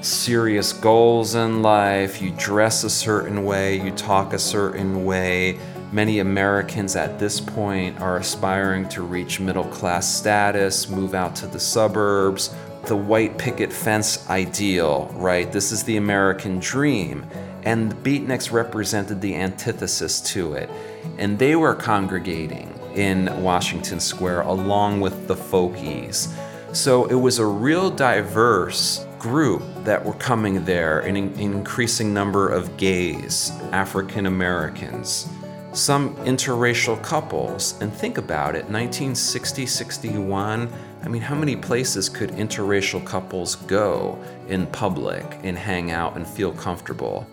serious 0.00 0.72
goals 0.72 1.34
in 1.34 1.62
life, 1.62 2.22
you 2.22 2.30
dress 2.38 2.84
a 2.84 2.90
certain 2.90 3.44
way, 3.44 3.80
you 3.80 3.90
talk 3.90 4.32
a 4.32 4.38
certain 4.38 5.04
way. 5.04 5.58
Many 5.92 6.20
Americans 6.20 6.94
at 6.94 7.18
this 7.18 7.40
point 7.40 8.00
are 8.00 8.18
aspiring 8.18 8.88
to 8.90 9.02
reach 9.02 9.40
middle 9.40 9.64
class 9.64 10.12
status, 10.12 10.88
move 10.88 11.14
out 11.14 11.34
to 11.36 11.48
the 11.48 11.58
suburbs, 11.58 12.54
the 12.84 12.94
white 12.94 13.38
picket 13.38 13.72
fence 13.72 14.28
ideal, 14.30 15.10
right? 15.16 15.50
This 15.50 15.72
is 15.72 15.82
the 15.82 15.96
American 15.96 16.60
dream. 16.60 17.26
And 17.64 17.90
the 17.90 17.96
beatniks 17.96 18.52
represented 18.52 19.20
the 19.20 19.34
antithesis 19.34 20.20
to 20.32 20.54
it. 20.54 20.70
And 21.18 21.36
they 21.38 21.56
were 21.56 21.74
congregating 21.74 22.72
in 22.94 23.42
Washington 23.42 23.98
Square 23.98 24.42
along 24.42 25.00
with 25.00 25.26
the 25.26 25.34
folkies. 25.34 26.32
So 26.72 27.06
it 27.06 27.14
was 27.14 27.40
a 27.40 27.46
real 27.46 27.90
diverse 27.90 29.04
group 29.18 29.64
that 29.82 30.04
were 30.04 30.14
coming 30.14 30.64
there, 30.64 31.00
an 31.00 31.16
increasing 31.16 32.14
number 32.14 32.48
of 32.48 32.76
gays, 32.76 33.50
African 33.72 34.26
Americans, 34.26 35.28
some 35.72 36.14
interracial 36.16 37.00
couples. 37.02 37.80
And 37.80 37.92
think 37.92 38.18
about 38.18 38.54
it 38.54 38.64
1960, 38.68 39.66
61. 39.66 40.72
I 41.02 41.08
mean, 41.08 41.22
how 41.22 41.34
many 41.34 41.56
places 41.56 42.08
could 42.08 42.30
interracial 42.30 43.04
couples 43.04 43.54
go 43.56 44.18
in 44.48 44.66
public 44.66 45.24
and 45.42 45.56
hang 45.56 45.90
out 45.90 46.16
and 46.16 46.26
feel 46.26 46.52
comfortable? 46.52 47.26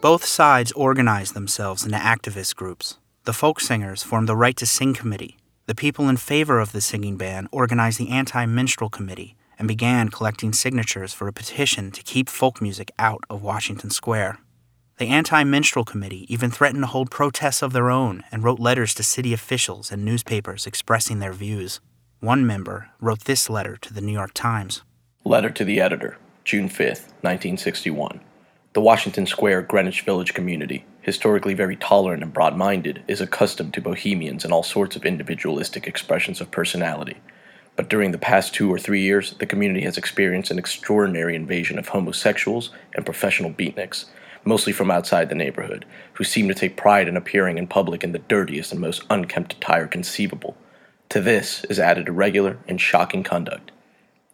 Both 0.00 0.24
sides 0.24 0.72
organized 0.72 1.34
themselves 1.34 1.84
into 1.84 1.96
activist 1.96 2.54
groups. 2.54 2.98
The 3.24 3.32
folk 3.32 3.60
singers 3.60 4.02
formed 4.02 4.28
the 4.28 4.36
Right 4.36 4.56
to 4.58 4.66
Sing 4.66 4.94
Committee. 4.94 5.36
The 5.66 5.74
people 5.74 6.08
in 6.08 6.16
favor 6.16 6.60
of 6.60 6.70
the 6.70 6.80
singing 6.80 7.16
ban 7.16 7.48
organized 7.50 7.98
the 7.98 8.10
Anti 8.10 8.46
Minstrel 8.46 8.88
Committee 8.88 9.36
and 9.58 9.68
began 9.68 10.08
collecting 10.08 10.52
signatures 10.52 11.12
for 11.12 11.28
a 11.28 11.32
petition 11.32 11.90
to 11.90 12.02
keep 12.02 12.28
folk 12.28 12.60
music 12.60 12.90
out 12.98 13.24
of 13.30 13.42
Washington 13.42 13.90
Square. 13.90 14.38
The 14.98 15.08
Anti 15.08 15.44
Minstrel 15.44 15.84
Committee 15.84 16.32
even 16.32 16.50
threatened 16.50 16.82
to 16.82 16.88
hold 16.88 17.10
protests 17.10 17.62
of 17.62 17.72
their 17.72 17.90
own 17.90 18.24
and 18.32 18.42
wrote 18.42 18.58
letters 18.58 18.94
to 18.94 19.02
city 19.02 19.32
officials 19.32 19.92
and 19.92 20.04
newspapers 20.04 20.66
expressing 20.66 21.18
their 21.18 21.32
views. 21.32 21.80
One 22.20 22.46
member 22.46 22.90
wrote 23.00 23.24
this 23.24 23.50
letter 23.50 23.76
to 23.76 23.92
the 23.92 24.00
New 24.00 24.12
York 24.12 24.32
Times 24.32 24.82
Letter 25.24 25.50
to 25.50 25.64
the 25.64 25.80
Editor, 25.80 26.16
June 26.44 26.68
5, 26.68 26.78
1961. 26.78 28.20
The 28.72 28.80
Washington 28.80 29.26
Square 29.26 29.62
Greenwich 29.62 30.02
Village 30.02 30.32
community, 30.32 30.84
historically 31.00 31.54
very 31.54 31.76
tolerant 31.76 32.22
and 32.22 32.32
broad 32.32 32.56
minded, 32.56 33.02
is 33.08 33.20
accustomed 33.20 33.74
to 33.74 33.80
bohemians 33.80 34.44
and 34.44 34.52
all 34.52 34.62
sorts 34.62 34.96
of 34.96 35.04
individualistic 35.04 35.86
expressions 35.86 36.40
of 36.40 36.50
personality. 36.50 37.16
But 37.76 37.90
during 37.90 38.10
the 38.10 38.18
past 38.18 38.54
two 38.54 38.72
or 38.72 38.78
three 38.78 39.02
years, 39.02 39.34
the 39.38 39.46
community 39.46 39.82
has 39.82 39.98
experienced 39.98 40.50
an 40.50 40.58
extraordinary 40.58 41.36
invasion 41.36 41.78
of 41.78 41.88
homosexuals 41.88 42.70
and 42.94 43.04
professional 43.04 43.50
beatniks, 43.50 44.06
mostly 44.44 44.72
from 44.72 44.90
outside 44.90 45.28
the 45.28 45.34
neighborhood, 45.34 45.84
who 46.14 46.24
seem 46.24 46.48
to 46.48 46.54
take 46.54 46.76
pride 46.76 47.06
in 47.06 47.16
appearing 47.16 47.58
in 47.58 47.66
public 47.66 48.02
in 48.02 48.12
the 48.12 48.18
dirtiest 48.20 48.72
and 48.72 48.80
most 48.80 49.04
unkempt 49.10 49.52
attire 49.52 49.86
conceivable. 49.86 50.56
To 51.10 51.20
this 51.20 51.64
is 51.64 51.78
added 51.78 52.08
irregular 52.08 52.58
and 52.66 52.80
shocking 52.80 53.22
conduct. 53.22 53.70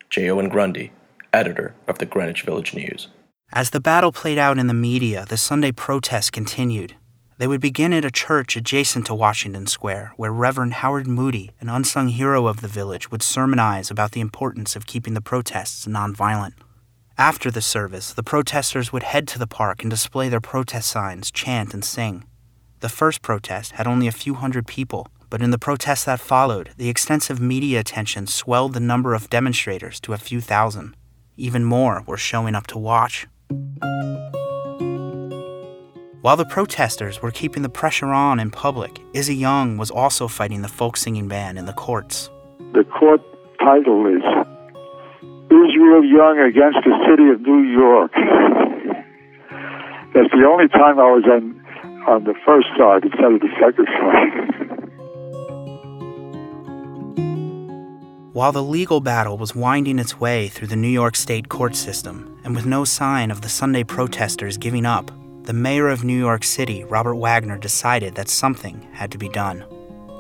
J. 0.09 0.31
Owen 0.31 0.49
Grundy, 0.49 0.93
editor 1.33 1.75
of 1.89 1.99
the 1.99 2.07
Greenwich 2.07 2.43
Village 2.43 2.75
News. 2.75 3.09
As 3.53 3.71
the 3.71 3.81
battle 3.81 4.13
played 4.13 4.39
out 4.39 4.59
in 4.59 4.67
the 4.67 4.75
media, 4.75 5.27
the 5.29 5.37
Sunday 5.37 5.73
protests 5.73 6.31
continued. 6.31 6.95
They 7.39 7.47
would 7.47 7.61
begin 7.61 7.93
at 7.93 8.05
a 8.05 8.11
church 8.11 8.57
adjacent 8.57 9.07
to 9.07 9.15
Washington 9.15 9.67
Square, 9.67 10.13
where 10.17 10.33
Reverend 10.33 10.75
Howard 10.75 11.07
Moody, 11.07 11.51
an 11.61 11.69
unsung 11.69 12.09
hero 12.09 12.47
of 12.47 12.61
the 12.61 12.69
village, 12.69 13.11
would 13.11 13.23
sermonize 13.23 13.91
about 13.91 14.13
the 14.13 14.21
importance 14.21 14.77
of 14.77 14.87
keeping 14.87 15.15
the 15.15 15.21
protests 15.21 15.87
nonviolent. 15.87 16.55
After 17.19 17.51
the 17.51 17.63
service, 17.63 18.13
the 18.13 18.23
protesters 18.23 18.93
would 18.93 19.03
head 19.03 19.27
to 19.29 19.39
the 19.39 19.47
park 19.47 19.83
and 19.83 19.91
display 19.91 20.29
their 20.29 20.41
protest 20.41 20.91
signs, 20.91 21.31
chant, 21.31 21.75
and 21.75 21.85
sing. 21.85 22.25
The 22.81 22.89
first 22.89 23.23
protest 23.23 23.73
had 23.73 23.87
only 23.87 24.07
a 24.07 24.13
few 24.13 24.35
hundred 24.35 24.67
people, 24.67 25.09
but 25.31 25.41
in 25.41 25.51
the 25.51 25.59
protests 25.59 26.05
that 26.05 26.21
followed, 26.21 26.71
the 26.77 26.89
extensive 26.89 27.41
media 27.41 27.81
attention 27.81 28.27
swelled 28.27 28.75
the 28.75 28.81
number 28.81 29.15
of 29.15 29.31
demonstrators 29.31 30.01
to 30.01 30.13
a 30.13 30.19
few 30.19 30.41
thousand. 30.41 30.97
Even 31.37 31.65
more 31.65 32.03
were 32.07 32.17
showing 32.17 32.55
up 32.55 32.67
to 32.67 32.79
watch. 32.79 33.27
While 36.23 36.37
the 36.37 36.45
protesters 36.45 37.21
were 37.21 37.33
keeping 37.33 37.65
the 37.65 37.69
pressure 37.69 38.07
on 38.07 38.39
in 38.39 38.53
public, 38.53 39.01
Izzy 39.13 39.35
Young 39.35 39.77
was 39.77 39.91
also 39.91 40.29
fighting 40.29 40.63
the 40.63 40.69
folk 40.69 40.97
singing 40.97 41.27
ban 41.27 41.59
in 41.59 41.67
the 41.67 41.73
courts. 41.73 42.31
The 42.75 42.85
court 42.85 43.21
title 43.59 44.07
is 44.07 44.23
Israel 45.51 46.05
Young 46.05 46.39
against 46.39 46.79
the 46.85 46.95
City 47.09 47.29
of 47.29 47.41
New 47.41 47.65
York. 47.65 48.13
That's 50.15 50.31
the 50.31 50.47
only 50.49 50.69
time 50.69 51.01
I 51.01 51.11
was 51.11 51.25
on 51.25 51.61
on 52.07 52.23
the 52.23 52.35
first 52.47 52.69
side 52.79 53.03
instead 53.03 53.33
of 53.33 53.41
the 53.41 53.49
second 53.59 53.89
side. 53.99 54.53
While 58.33 58.53
the 58.53 58.63
legal 58.63 59.01
battle 59.01 59.39
was 59.39 59.57
winding 59.57 59.99
its 59.99 60.21
way 60.21 60.47
through 60.47 60.69
the 60.69 60.77
New 60.77 60.87
York 60.87 61.17
State 61.17 61.49
court 61.49 61.75
system, 61.75 62.39
and 62.45 62.55
with 62.55 62.65
no 62.65 62.85
sign 62.85 63.33
of 63.33 63.41
the 63.41 63.49
Sunday 63.49 63.83
protesters 63.83 64.57
giving 64.57 64.87
up, 64.87 65.11
the 65.45 65.53
mayor 65.53 65.89
of 65.89 66.05
New 66.05 66.17
York 66.17 66.45
City, 66.45 66.85
Robert 66.85 67.17
Wagner, 67.17 67.59
decided 67.59 68.15
that 68.15 68.29
something 68.29 68.87
had 68.93 69.11
to 69.11 69.19
be 69.19 69.29
done. 69.29 69.65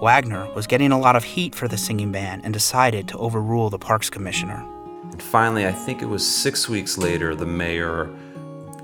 Wagner 0.00 0.52
was 0.52 0.66
getting 0.66 0.90
a 0.90 0.98
lot 0.98 1.14
of 1.14 1.22
heat 1.22 1.54
for 1.54 1.68
the 1.68 1.78
singing 1.78 2.10
ban 2.10 2.40
and 2.42 2.52
decided 2.52 3.06
to 3.06 3.18
overrule 3.18 3.70
the 3.70 3.78
parks 3.78 4.10
commissioner. 4.10 4.66
And 5.12 5.22
finally, 5.22 5.64
I 5.64 5.70
think 5.70 6.02
it 6.02 6.06
was 6.06 6.26
six 6.26 6.68
weeks 6.68 6.98
later, 6.98 7.36
the 7.36 7.46
mayor 7.46 8.10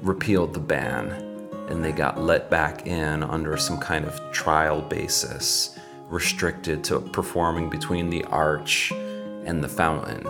repealed 0.01 0.55
the 0.55 0.61
ban 0.61 1.11
and 1.69 1.85
they 1.85 1.91
got 1.91 2.21
let 2.21 2.49
back 2.51 2.87
in 2.87 3.25
under 3.25 3.57
some 3.57 3.79
kind 3.79 4.05
of 4.05 4.21
trial 4.33 4.81
basis, 4.81 5.77
restricted 6.09 6.85
to 6.85 7.01
performing 7.01 7.69
between 7.69 8.11
the 8.11 8.23
arch 8.27 8.93
and 9.45 9.63
the 9.63 9.69
fountain. 9.69 10.23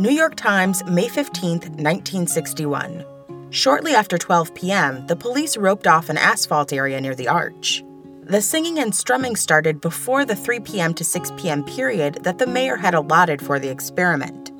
New 0.00 0.10
York 0.12 0.36
Times, 0.36 0.84
May 0.84 1.08
15, 1.08 1.50
1961. 1.50 3.04
Shortly 3.52 3.94
after 3.94 4.16
12 4.16 4.54
p.m., 4.54 5.06
the 5.08 5.14
police 5.14 5.58
roped 5.58 5.86
off 5.86 6.08
an 6.08 6.16
asphalt 6.16 6.72
area 6.72 6.98
near 6.98 7.14
the 7.14 7.28
arch. 7.28 7.84
The 8.22 8.40
singing 8.40 8.78
and 8.78 8.94
strumming 8.94 9.36
started 9.36 9.78
before 9.78 10.24
the 10.24 10.34
3 10.34 10.60
p.m. 10.60 10.94
to 10.94 11.04
6 11.04 11.32
p.m. 11.36 11.62
period 11.62 12.20
that 12.22 12.38
the 12.38 12.46
mayor 12.46 12.76
had 12.76 12.94
allotted 12.94 13.42
for 13.42 13.58
the 13.58 13.68
experiment. 13.68 14.52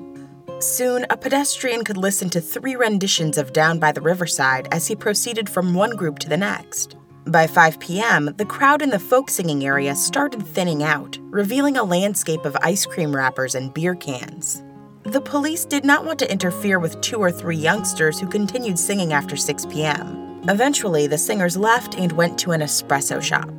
Soon, 0.59 1.07
a 1.09 1.17
pedestrian 1.17 1.83
could 1.83 1.97
listen 1.97 2.29
to 2.29 2.39
three 2.39 2.75
renditions 2.75 3.39
of 3.39 3.51
Down 3.51 3.79
by 3.79 3.91
the 3.91 3.99
Riverside 3.99 4.67
as 4.71 4.85
he 4.85 4.95
proceeded 4.95 5.49
from 5.49 5.73
one 5.73 5.95
group 5.95 6.19
to 6.19 6.29
the 6.29 6.37
next. 6.37 6.95
By 7.25 7.47
5 7.47 7.79
p.m., 7.79 8.35
the 8.37 8.45
crowd 8.45 8.83
in 8.83 8.91
the 8.91 8.99
folk 8.99 9.31
singing 9.31 9.65
area 9.65 9.95
started 9.95 10.45
thinning 10.45 10.83
out, 10.83 11.17
revealing 11.31 11.77
a 11.77 11.83
landscape 11.83 12.45
of 12.45 12.55
ice 12.61 12.85
cream 12.85 13.15
wrappers 13.15 13.55
and 13.55 13.73
beer 13.73 13.95
cans. 13.95 14.62
The 15.05 15.19
police 15.19 15.65
did 15.65 15.83
not 15.83 16.05
want 16.05 16.17
to 16.19 16.31
interfere 16.31 16.79
with 16.79 17.01
two 17.01 17.17
or 17.17 17.29
three 17.29 17.57
youngsters 17.57 18.21
who 18.21 18.25
continued 18.25 18.79
singing 18.79 19.11
after 19.11 19.35
6 19.35 19.65
p.m. 19.65 20.39
Eventually, 20.47 21.07
the 21.07 21.17
singers 21.17 21.57
left 21.57 21.95
and 21.95 22.13
went 22.13 22.39
to 22.39 22.51
an 22.51 22.61
espresso 22.61 23.21
shop. 23.21 23.49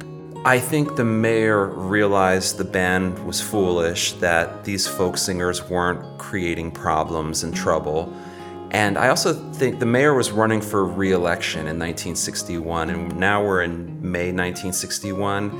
I 0.46 0.58
think 0.58 0.96
the 0.96 1.04
mayor 1.04 1.66
realized 1.66 2.56
the 2.56 2.64
band 2.64 3.18
was 3.26 3.42
foolish, 3.42 4.12
that 4.14 4.64
these 4.64 4.86
folk 4.86 5.18
singers 5.18 5.68
weren't 5.68 6.18
creating 6.18 6.70
problems 6.70 7.42
and 7.42 7.54
trouble. 7.54 8.10
And 8.70 8.96
I 8.96 9.08
also 9.08 9.34
think 9.52 9.80
the 9.80 9.86
mayor 9.86 10.14
was 10.14 10.30
running 10.30 10.62
for 10.62 10.86
re 10.86 11.12
election 11.12 11.60
in 11.60 11.78
1961, 11.78 12.88
and 12.88 13.16
now 13.16 13.44
we're 13.44 13.62
in 13.62 14.00
May 14.00 14.32
1961. 14.32 15.50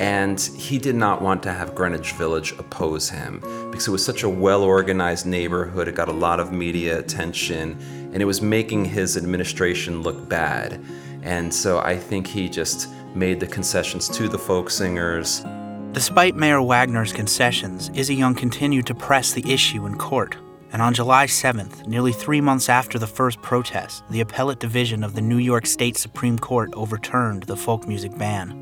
And 0.00 0.40
he 0.40 0.78
did 0.78 0.94
not 0.94 1.20
want 1.20 1.42
to 1.42 1.52
have 1.52 1.74
Greenwich 1.74 2.12
Village 2.12 2.52
oppose 2.52 3.10
him 3.10 3.40
because 3.70 3.86
it 3.86 3.90
was 3.90 4.02
such 4.02 4.22
a 4.22 4.28
well 4.30 4.62
organized 4.62 5.26
neighborhood. 5.26 5.88
It 5.88 5.94
got 5.94 6.08
a 6.08 6.12
lot 6.12 6.40
of 6.40 6.52
media 6.52 6.98
attention 6.98 7.78
and 8.14 8.22
it 8.22 8.24
was 8.24 8.40
making 8.40 8.86
his 8.86 9.18
administration 9.18 10.00
look 10.00 10.26
bad. 10.26 10.82
And 11.22 11.52
so 11.52 11.80
I 11.80 11.98
think 11.98 12.26
he 12.26 12.48
just 12.48 12.88
made 13.14 13.40
the 13.40 13.46
concessions 13.46 14.08
to 14.08 14.26
the 14.26 14.38
folk 14.38 14.70
singers. 14.70 15.44
Despite 15.92 16.34
Mayor 16.34 16.62
Wagner's 16.62 17.12
concessions, 17.12 17.90
Izzy 17.92 18.14
Young 18.14 18.34
continued 18.34 18.86
to 18.86 18.94
press 18.94 19.32
the 19.32 19.52
issue 19.52 19.84
in 19.84 19.98
court. 19.98 20.34
And 20.72 20.80
on 20.80 20.94
July 20.94 21.26
7th, 21.26 21.86
nearly 21.86 22.12
three 22.12 22.40
months 22.40 22.70
after 22.70 22.98
the 22.98 23.06
first 23.06 23.42
protest, 23.42 24.04
the 24.08 24.22
appellate 24.22 24.60
division 24.60 25.04
of 25.04 25.14
the 25.14 25.20
New 25.20 25.38
York 25.38 25.66
State 25.66 25.98
Supreme 25.98 26.38
Court 26.38 26.70
overturned 26.72 27.42
the 27.42 27.56
folk 27.56 27.86
music 27.86 28.16
ban. 28.16 28.59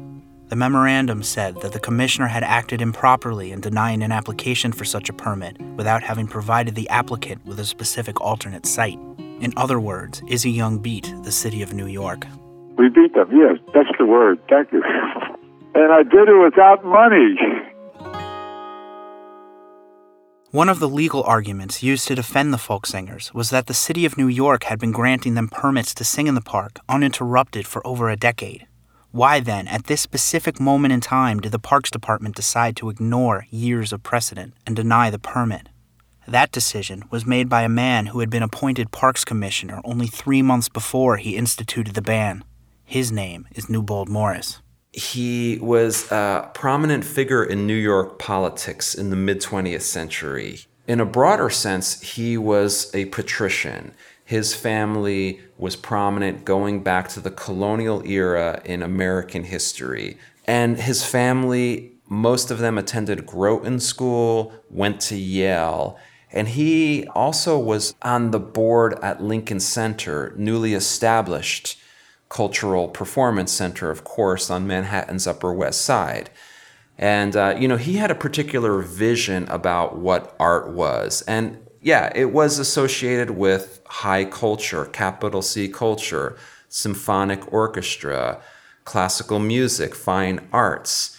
The 0.48 0.56
memorandum 0.56 1.22
said 1.22 1.60
that 1.60 1.72
the 1.72 1.78
commissioner 1.78 2.26
had 2.26 2.42
acted 2.42 2.80
improperly 2.80 3.52
in 3.52 3.60
denying 3.60 4.02
an 4.02 4.12
application 4.12 4.72
for 4.72 4.86
such 4.86 5.10
a 5.10 5.12
permit 5.12 5.60
without 5.76 6.02
having 6.02 6.26
provided 6.26 6.74
the 6.74 6.88
applicant 6.88 7.44
with 7.44 7.60
a 7.60 7.66
specific 7.66 8.18
alternate 8.22 8.64
site. 8.64 8.98
In 9.40 9.52
other 9.58 9.78
words, 9.78 10.22
Izzy 10.26 10.50
Young 10.50 10.78
beat 10.78 11.12
the 11.22 11.32
city 11.32 11.60
of 11.60 11.74
New 11.74 11.86
York. 11.86 12.26
We 12.78 12.88
beat 12.88 13.12
them, 13.12 13.28
yes, 13.30 13.58
that's 13.74 13.90
the 13.98 14.06
word. 14.06 14.38
Thank 14.48 14.72
you. 14.72 14.82
And 15.74 15.92
I 15.92 16.02
did 16.02 16.28
it 16.28 16.42
without 16.42 16.84
money. 16.84 17.36
One 20.50 20.68
of 20.68 20.80
the 20.80 20.88
legal 20.88 21.22
arguments 21.22 21.82
used 21.84 22.08
to 22.08 22.16
defend 22.16 22.52
the 22.52 22.58
folk 22.58 22.86
singers 22.86 23.32
was 23.32 23.50
that 23.50 23.66
the 23.66 23.74
city 23.74 24.04
of 24.04 24.16
New 24.16 24.26
York 24.26 24.64
had 24.64 24.80
been 24.80 24.90
granting 24.92 25.34
them 25.34 25.46
permits 25.48 25.94
to 25.94 26.04
sing 26.04 26.26
in 26.26 26.34
the 26.34 26.40
park 26.40 26.80
uninterrupted 26.88 27.66
for 27.66 27.86
over 27.86 28.08
a 28.08 28.16
decade. 28.16 28.66
Why 29.10 29.40
then, 29.40 29.66
at 29.68 29.84
this 29.84 30.02
specific 30.02 30.60
moment 30.60 30.92
in 30.92 31.00
time, 31.00 31.40
did 31.40 31.52
the 31.52 31.58
Parks 31.58 31.90
Department 31.90 32.36
decide 32.36 32.76
to 32.76 32.90
ignore 32.90 33.46
years 33.50 33.90
of 33.90 34.02
precedent 34.02 34.52
and 34.66 34.76
deny 34.76 35.08
the 35.08 35.18
permit? 35.18 35.70
That 36.26 36.52
decision 36.52 37.04
was 37.10 37.24
made 37.24 37.48
by 37.48 37.62
a 37.62 37.70
man 37.70 38.06
who 38.06 38.20
had 38.20 38.28
been 38.28 38.42
appointed 38.42 38.92
Parks 38.92 39.24
Commissioner 39.24 39.80
only 39.82 40.08
three 40.08 40.42
months 40.42 40.68
before 40.68 41.16
he 41.16 41.38
instituted 41.38 41.94
the 41.94 42.02
ban. 42.02 42.44
His 42.84 43.10
name 43.10 43.48
is 43.54 43.70
Newbold 43.70 44.10
Morris. 44.10 44.60
He 44.92 45.58
was 45.62 46.10
a 46.12 46.50
prominent 46.52 47.02
figure 47.02 47.42
in 47.42 47.66
New 47.66 47.74
York 47.74 48.18
politics 48.18 48.94
in 48.94 49.08
the 49.08 49.16
mid 49.16 49.40
20th 49.40 49.82
century. 49.82 50.60
In 50.86 51.00
a 51.00 51.06
broader 51.06 51.48
sense, 51.48 52.00
he 52.02 52.36
was 52.36 52.90
a 52.94 53.06
patrician. 53.06 53.94
His 54.28 54.54
family 54.54 55.40
was 55.56 55.74
prominent 55.74 56.44
going 56.44 56.82
back 56.82 57.08
to 57.08 57.20
the 57.20 57.30
colonial 57.30 58.06
era 58.06 58.60
in 58.62 58.82
American 58.82 59.44
history. 59.44 60.18
And 60.46 60.78
his 60.78 61.02
family, 61.02 61.92
most 62.10 62.50
of 62.50 62.58
them 62.58 62.76
attended 62.76 63.24
Groton 63.24 63.80
School, 63.80 64.52
went 64.68 65.00
to 65.00 65.16
Yale. 65.16 65.98
And 66.30 66.46
he 66.46 67.06
also 67.14 67.58
was 67.58 67.94
on 68.02 68.30
the 68.30 68.38
board 68.38 68.98
at 69.02 69.22
Lincoln 69.22 69.60
Center, 69.60 70.34
newly 70.36 70.74
established 70.74 71.78
cultural 72.28 72.88
performance 72.88 73.50
center, 73.50 73.90
of 73.90 74.04
course, 74.04 74.50
on 74.50 74.66
Manhattan's 74.66 75.26
Upper 75.26 75.54
West 75.54 75.80
Side. 75.80 76.28
And, 76.98 77.34
uh, 77.34 77.56
you 77.58 77.66
know, 77.66 77.78
he 77.78 77.94
had 77.94 78.10
a 78.10 78.14
particular 78.14 78.82
vision 78.82 79.48
about 79.48 79.96
what 79.96 80.36
art 80.38 80.68
was. 80.68 81.22
And 81.22 81.64
yeah, 81.80 82.12
it 82.14 82.32
was 82.32 82.58
associated 82.58 83.30
with 83.30 83.77
high 83.88 84.24
culture, 84.24 84.84
capital 84.84 85.42
C 85.42 85.68
culture, 85.68 86.36
symphonic 86.68 87.52
orchestra, 87.52 88.40
classical 88.84 89.38
music, 89.38 89.94
fine 89.94 90.46
arts. 90.52 91.18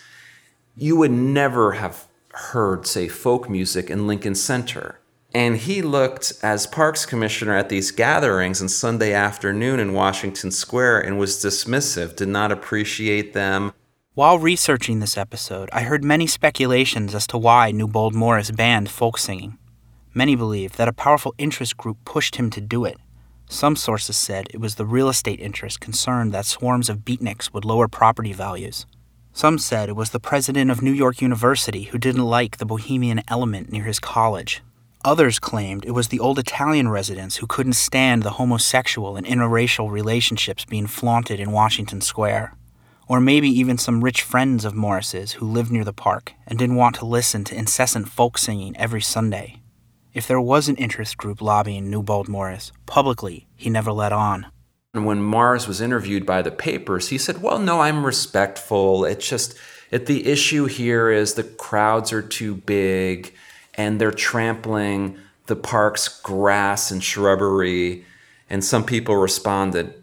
You 0.76 0.96
would 0.98 1.12
never 1.12 1.74
have 1.74 2.08
heard, 2.34 2.88
say, 2.88 3.08
folk 3.08 3.50
music 3.50 3.90
in 3.90 4.08
Lincoln 4.08 4.36
Center. 4.36 5.00
And 5.34 5.58
he 5.58 5.82
looked 5.82 6.34
as 6.42 6.66
Parks 6.66 7.06
Commissioner 7.06 7.56
at 7.56 7.70
these 7.70 7.92
gatherings 7.92 8.62
on 8.62 8.70
Sunday 8.70 9.14
afternoon 9.14 9.80
in 9.80 9.94
Washington 9.94 10.50
Square 10.50 11.02
and 11.02 11.20
was 11.20 11.44
dismissive, 11.44 12.16
did 12.16 12.30
not 12.30 12.52
appreciate 12.52 13.34
them. 13.34 13.74
While 14.16 14.40
researching 14.40 15.00
this 15.00 15.18
episode, 15.18 15.70
I 15.72 15.84
heard 15.84 16.04
many 16.04 16.26
speculations 16.26 17.14
as 17.14 17.28
to 17.28 17.38
why 17.38 17.72
Newbold 17.72 18.16
Morris 18.16 18.50
banned 18.52 18.90
folk 18.90 19.18
singing. 19.18 19.58
Many 20.14 20.36
believe 20.36 20.78
that 20.78 20.88
a 20.88 20.94
powerful 20.94 21.36
interest 21.38 21.78
group 21.78 21.98
pushed 22.04 22.38
him 22.38 22.50
to 22.52 22.62
do 22.62 22.84
it. 22.86 22.98
Some 23.48 23.76
sources 23.76 24.18
said 24.18 24.48
it 24.54 24.60
was 24.60 24.76
the 24.76 24.86
real 24.86 25.10
estate 25.10 25.40
interest 25.40 25.80
concerned 25.80 26.32
that 26.34 26.46
swarms 26.46 26.90
of 26.90 27.00
beatniks 27.00 27.54
would 27.54 27.66
lower 27.66 27.88
property 27.88 28.34
values. 28.34 28.86
Some 29.34 29.58
said 29.60 29.90
it 29.90 29.96
was 29.96 30.10
the 30.10 30.20
president 30.20 30.72
of 30.72 30.82
New 30.82 30.92
York 30.92 31.22
University 31.22 31.84
who 31.84 31.98
didn't 31.98 32.26
like 32.26 32.58
the 32.58 32.66
bohemian 32.66 33.22
element 33.28 33.72
near 33.72 33.84
his 33.84 34.00
college. 34.00 34.62
Others 35.06 35.40
claimed 35.40 35.86
it 35.86 35.92
was 35.92 36.10
the 36.10 36.20
old 36.20 36.38
Italian 36.40 36.90
residents 36.90 37.38
who 37.38 37.48
couldn't 37.48 37.74
stand 37.74 38.24
the 38.24 38.32
homosexual 38.32 39.16
and 39.16 39.26
interracial 39.26 39.90
relationships 39.90 40.66
being 40.66 40.88
flaunted 40.88 41.40
in 41.40 41.52
Washington 41.52 42.02
Square. 42.02 42.54
Or 43.08 43.22
maybe 43.22 43.48
even 43.48 43.78
some 43.78 44.04
rich 44.04 44.22
friends 44.22 44.66
of 44.66 44.76
Morris's 44.76 45.34
who 45.34 45.46
lived 45.46 45.72
near 45.72 45.86
the 45.86 45.94
park 45.94 46.34
and 46.46 46.60
didn't 46.60 46.76
want 46.76 46.96
to 46.98 47.06
listen 47.06 47.44
to 47.46 47.56
incessant 47.56 48.10
folk 48.10 48.38
singing 48.38 48.76
every 48.76 49.02
Sunday. 49.02 49.59
If 50.12 50.26
there 50.26 50.42
was 50.42 50.68
an 50.68 50.76
interest 50.78 51.18
group 51.18 51.40
lobbying 51.40 51.92
Newbold 51.92 52.28
Morris, 52.28 52.72
publicly, 52.88 53.48
he 53.56 53.70
never 53.70 53.92
let 53.92 54.12
on. 54.12 54.48
And 54.96 55.06
when 55.06 55.22
Morris 55.22 55.68
was 55.68 55.82
interviewed 55.82 56.26
by 56.26 56.42
the 56.42 56.50
papers, 56.50 57.10
he 57.10 57.20
said, 57.20 57.44
Well, 57.44 57.60
no, 57.60 57.82
I'm 57.82 58.04
respectful. 58.04 59.06
It's 59.06 59.30
just 59.30 59.56
it, 59.92 60.08
the 60.08 60.26
issue 60.26 60.66
here 60.66 61.12
is 61.12 61.36
the 61.36 61.44
crowds 61.44 62.12
are 62.12 62.24
too 62.24 62.56
big 62.56 63.34
and 63.76 64.02
they're 64.02 64.12
trampling 64.12 65.20
the 65.46 65.56
park's 65.56 66.08
grass 66.22 66.90
and 66.90 67.04
shrubbery. 67.04 68.04
And 68.50 68.66
some 68.66 68.86
people 68.86 69.16
responded, 69.16 69.94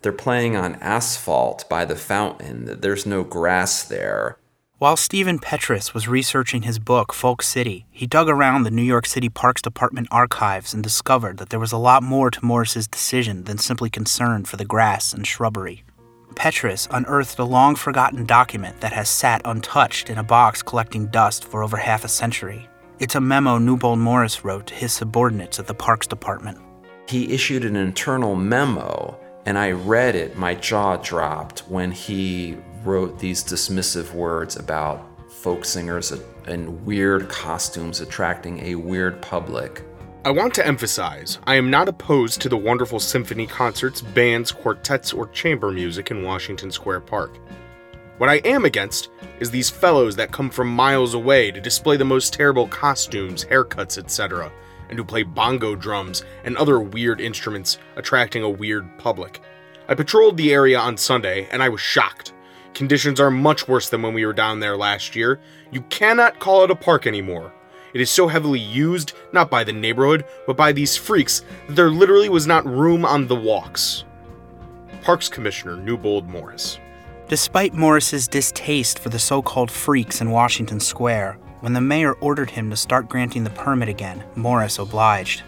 They're 0.00 0.10
playing 0.10 0.56
on 0.56 0.74
asphalt 0.76 1.68
by 1.68 1.84
the 1.84 1.94
fountain. 1.94 2.80
There's 2.80 3.06
no 3.06 3.22
grass 3.22 3.84
there. 3.84 4.38
While 4.82 4.96
Stephen 4.96 5.38
Petrus 5.38 5.94
was 5.94 6.08
researching 6.08 6.62
his 6.62 6.80
book, 6.80 7.12
Folk 7.12 7.40
City, 7.40 7.86
he 7.92 8.04
dug 8.04 8.28
around 8.28 8.64
the 8.64 8.70
New 8.72 8.82
York 8.82 9.06
City 9.06 9.28
Parks 9.28 9.62
Department 9.62 10.08
archives 10.10 10.74
and 10.74 10.82
discovered 10.82 11.36
that 11.36 11.50
there 11.50 11.60
was 11.60 11.70
a 11.70 11.76
lot 11.76 12.02
more 12.02 12.32
to 12.32 12.44
Morris's 12.44 12.88
decision 12.88 13.44
than 13.44 13.58
simply 13.58 13.88
concern 13.88 14.44
for 14.44 14.56
the 14.56 14.64
grass 14.64 15.12
and 15.12 15.24
shrubbery. 15.24 15.84
Petrus 16.34 16.88
unearthed 16.90 17.38
a 17.38 17.44
long 17.44 17.76
forgotten 17.76 18.26
document 18.26 18.80
that 18.80 18.92
has 18.92 19.08
sat 19.08 19.40
untouched 19.44 20.10
in 20.10 20.18
a 20.18 20.24
box 20.24 20.64
collecting 20.64 21.06
dust 21.06 21.44
for 21.44 21.62
over 21.62 21.76
half 21.76 22.04
a 22.04 22.08
century. 22.08 22.68
It's 22.98 23.14
a 23.14 23.20
memo 23.20 23.58
Newbold 23.58 24.00
Morris 24.00 24.44
wrote 24.44 24.66
to 24.66 24.74
his 24.74 24.92
subordinates 24.92 25.60
at 25.60 25.68
the 25.68 25.74
Parks 25.74 26.08
Department. 26.08 26.58
He 27.08 27.32
issued 27.32 27.64
an 27.64 27.76
internal 27.76 28.34
memo, 28.34 29.16
and 29.46 29.56
I 29.56 29.70
read 29.70 30.16
it. 30.16 30.36
My 30.36 30.56
jaw 30.56 30.96
dropped 30.96 31.60
when 31.68 31.92
he 31.92 32.56
wrote 32.84 33.18
these 33.18 33.44
dismissive 33.44 34.12
words 34.14 34.56
about 34.56 35.08
folk 35.30 35.64
singers 35.64 36.12
in 36.46 36.84
weird 36.84 37.28
costumes 37.28 38.00
attracting 38.00 38.60
a 38.66 38.74
weird 38.74 39.20
public. 39.22 39.84
I 40.24 40.30
want 40.30 40.54
to 40.54 40.66
emphasize 40.66 41.38
I 41.46 41.56
am 41.56 41.70
not 41.70 41.88
opposed 41.88 42.40
to 42.42 42.48
the 42.48 42.56
wonderful 42.56 43.00
symphony 43.00 43.46
concerts, 43.46 44.00
bands, 44.00 44.52
quartets, 44.52 45.12
or 45.12 45.26
chamber 45.28 45.72
music 45.72 46.10
in 46.10 46.22
Washington 46.22 46.70
Square 46.70 47.00
Park. 47.00 47.38
What 48.18 48.28
I 48.28 48.36
am 48.44 48.64
against 48.64 49.10
is 49.40 49.50
these 49.50 49.68
fellows 49.68 50.14
that 50.14 50.30
come 50.30 50.48
from 50.48 50.68
miles 50.68 51.14
away 51.14 51.50
to 51.50 51.60
display 51.60 51.96
the 51.96 52.04
most 52.04 52.32
terrible 52.32 52.68
costumes, 52.68 53.44
haircuts, 53.44 53.98
etc., 53.98 54.52
and 54.88 54.98
who 54.98 55.04
play 55.04 55.24
bongo 55.24 55.74
drums 55.74 56.22
and 56.44 56.56
other 56.56 56.78
weird 56.78 57.20
instruments, 57.20 57.78
attracting 57.96 58.44
a 58.44 58.48
weird 58.48 58.86
public. 58.98 59.40
I 59.88 59.94
patrolled 59.94 60.36
the 60.36 60.52
area 60.52 60.78
on 60.78 60.96
Sunday 60.96 61.48
and 61.50 61.62
I 61.62 61.68
was 61.68 61.80
shocked. 61.80 62.31
Conditions 62.74 63.20
are 63.20 63.30
much 63.30 63.68
worse 63.68 63.90
than 63.90 64.02
when 64.02 64.14
we 64.14 64.24
were 64.24 64.32
down 64.32 64.60
there 64.60 64.76
last 64.76 65.14
year. 65.14 65.38
You 65.70 65.82
cannot 65.82 66.38
call 66.38 66.64
it 66.64 66.70
a 66.70 66.74
park 66.74 67.06
anymore. 67.06 67.52
It 67.92 68.00
is 68.00 68.10
so 68.10 68.26
heavily 68.26 68.60
used, 68.60 69.12
not 69.32 69.50
by 69.50 69.64
the 69.64 69.72
neighborhood, 69.72 70.24
but 70.46 70.56
by 70.56 70.72
these 70.72 70.96
freaks, 70.96 71.42
that 71.66 71.76
there 71.76 71.90
literally 71.90 72.30
was 72.30 72.46
not 72.46 72.64
room 72.64 73.04
on 73.04 73.26
the 73.26 73.36
walks. 73.36 74.04
Parks 75.02 75.28
Commissioner 75.28 75.76
Newbold 75.76 76.28
Morris. 76.28 76.78
Despite 77.28 77.74
Morris's 77.74 78.28
distaste 78.28 78.98
for 78.98 79.10
the 79.10 79.18
so 79.18 79.42
called 79.42 79.70
freaks 79.70 80.20
in 80.22 80.30
Washington 80.30 80.80
Square, 80.80 81.38
when 81.60 81.74
the 81.74 81.80
mayor 81.80 82.14
ordered 82.14 82.50
him 82.50 82.70
to 82.70 82.76
start 82.76 83.08
granting 83.08 83.44
the 83.44 83.50
permit 83.50 83.88
again, 83.88 84.24
Morris 84.34 84.78
obliged. 84.78 85.42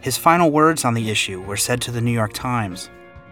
His 0.00 0.16
final 0.16 0.50
words 0.50 0.84
on 0.84 0.94
the 0.94 1.10
issue 1.10 1.42
were 1.42 1.56
said 1.58 1.82
to 1.82 1.90
the 1.90 2.00
New 2.00 2.10
York 2.10 2.32
Times 2.32 2.88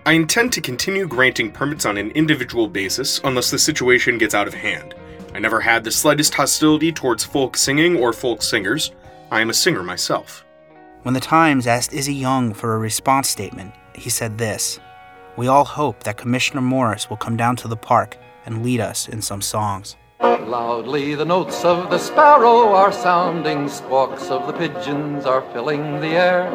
I 0.09 0.12
intend 0.12 0.55
to 0.55 0.62
continue 0.62 1.07
granting 1.07 1.53
permits 1.53 1.85
on 1.85 1.99
an 1.99 2.12
individual 2.12 2.66
basis 2.66 3.21
unless 3.25 3.51
the 3.51 3.59
situation 3.59 4.16
gets 4.16 4.35
out 4.35 4.49
of 4.49 4.55
hand. 4.55 4.94
I 5.35 5.38
never 5.38 5.61
had 5.61 5.85
the 5.85 5.90
slightest 5.90 6.33
hostility 6.33 6.90
towards 6.92 7.25
folk 7.25 7.59
singing 7.59 7.99
or 7.99 8.14
folk 8.14 8.40
singers. 8.40 8.92
I 9.31 9.42
am 9.42 9.51
a 9.51 9.53
singer 9.53 9.83
myself. 9.83 10.47
When 11.03 11.12
the 11.12 11.21
Times 11.21 11.66
asked 11.66 11.92
Izzy 11.92 12.14
Young 12.14 12.55
for 12.55 12.75
a 12.75 12.79
response 12.79 13.29
statement, 13.29 13.75
he 13.94 14.09
said 14.09 14.38
this 14.38 14.81
We 15.37 15.47
all 15.47 15.66
hope 15.66 16.05
that 16.05 16.16
Commissioner 16.16 16.62
Morris 16.62 17.11
will 17.11 17.18
come 17.18 17.37
down 17.37 17.57
to 17.57 17.68
the 17.68 17.77
park 17.77 18.16
and 18.47 18.64
lead 18.64 18.81
us 18.81 19.09
in 19.09 19.21
some 19.21 19.42
songs. 19.42 19.94
Loudly 20.21 21.16
the 21.16 21.27
notes 21.27 21.66
of 21.66 21.90
the 21.90 21.99
sparrow 21.99 22.71
are 22.71 22.92
sounding, 22.92 23.68
squawks 23.68 24.31
of 24.31 24.47
the 24.47 24.55
pigeons 24.55 25.27
are 25.27 25.42
filling 25.53 26.01
the 26.01 26.16
air. 26.16 26.51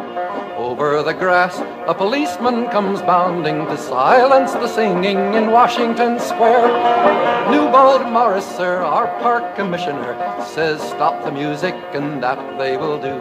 Over 0.73 1.03
the 1.03 1.13
grass, 1.13 1.59
a 1.85 1.93
policeman 1.93 2.65
comes 2.71 2.99
bounding 3.03 3.67
to 3.67 3.77
silence 3.77 4.53
the 4.53 4.67
singing 4.67 5.35
in 5.35 5.51
Washington 5.51 6.19
Square. 6.19 6.65
Newbold 7.51 8.11
Morris, 8.11 8.47
sir, 8.57 8.81
our 8.81 9.05
park 9.21 9.55
commissioner, 9.55 10.17
says 10.43 10.81
stop 10.81 11.23
the 11.23 11.31
music, 11.31 11.75
and 11.93 12.23
that 12.23 12.57
they 12.57 12.75
will 12.75 12.99
do. 12.99 13.13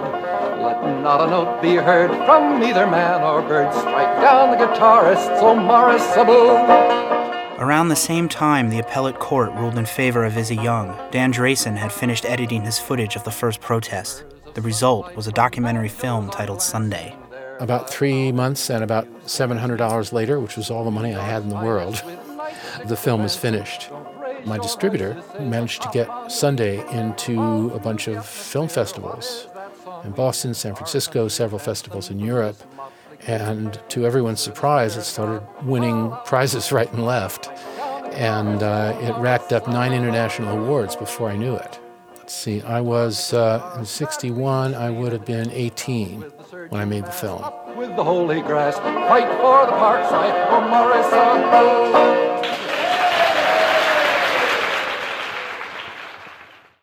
Let 0.64 0.80
not 1.02 1.20
a 1.20 1.26
note 1.26 1.60
be 1.60 1.74
heard 1.74 2.10
from 2.24 2.62
either 2.62 2.86
man 2.86 3.20
or 3.20 3.42
bird. 3.42 3.70
Strike 3.74 4.22
down 4.22 4.52
the 4.52 4.56
guitarist, 4.56 5.38
so 5.38 5.54
Morris 5.54 6.02
a 6.16 7.60
Around 7.62 7.88
the 7.88 7.96
same 7.96 8.30
time 8.30 8.70
the 8.70 8.78
appellate 8.78 9.18
court 9.18 9.52
ruled 9.52 9.76
in 9.76 9.84
favor 9.84 10.24
of 10.24 10.38
Izzy 10.38 10.56
Young, 10.56 10.96
Dan 11.10 11.34
Drasin 11.34 11.76
had 11.76 11.92
finished 11.92 12.24
editing 12.24 12.62
his 12.62 12.78
footage 12.78 13.14
of 13.14 13.24
the 13.24 13.30
first 13.30 13.60
protest. 13.60 14.24
The 14.54 14.62
result 14.62 15.14
was 15.14 15.26
a 15.26 15.32
documentary 15.32 15.90
film 15.90 16.30
titled 16.30 16.62
Sunday. 16.62 17.14
About 17.62 17.88
three 17.88 18.32
months 18.32 18.70
and 18.70 18.82
about 18.82 19.06
$700 19.26 20.12
later, 20.12 20.40
which 20.40 20.56
was 20.56 20.68
all 20.68 20.84
the 20.84 20.90
money 20.90 21.14
I 21.14 21.24
had 21.24 21.44
in 21.44 21.48
the 21.48 21.54
world, 21.54 22.02
the 22.86 22.96
film 22.96 23.22
was 23.22 23.36
finished. 23.36 23.88
My 24.44 24.58
distributor 24.58 25.22
managed 25.38 25.82
to 25.82 25.90
get 25.92 26.08
Sunday 26.28 26.84
into 26.90 27.70
a 27.72 27.78
bunch 27.78 28.08
of 28.08 28.26
film 28.26 28.66
festivals 28.66 29.46
in 30.02 30.10
Boston, 30.10 30.54
San 30.54 30.74
Francisco, 30.74 31.28
several 31.28 31.60
festivals 31.60 32.10
in 32.10 32.18
Europe. 32.18 32.56
And 33.28 33.80
to 33.90 34.04
everyone's 34.04 34.40
surprise, 34.40 34.96
it 34.96 35.04
started 35.04 35.46
winning 35.62 36.12
prizes 36.24 36.72
right 36.76 36.92
and 36.92 37.06
left. 37.06 37.48
And 38.14 38.64
uh, 38.64 38.98
it 39.00 39.14
racked 39.20 39.52
up 39.52 39.68
nine 39.68 39.92
international 39.92 40.58
awards 40.58 40.96
before 40.96 41.30
I 41.30 41.36
knew 41.36 41.54
it. 41.54 41.78
Let's 42.16 42.34
see, 42.34 42.60
I 42.62 42.80
was 42.80 43.32
uh, 43.32 43.76
in 43.78 43.86
61, 43.86 44.74
I 44.74 44.90
would 44.90 45.12
have 45.12 45.24
been 45.24 45.48
18 45.52 46.24
when 46.72 46.80
I 46.80 46.86
made 46.86 47.04
the 47.04 47.12
film. 47.12 47.42
With 47.76 47.94
the 47.96 48.02
holy 48.02 48.40
grass, 48.40 48.78
fight 48.78 49.28
for 49.36 49.66
the 49.66 49.72
park 49.72 50.08
site, 50.08 50.32
Morrison. 50.70 51.42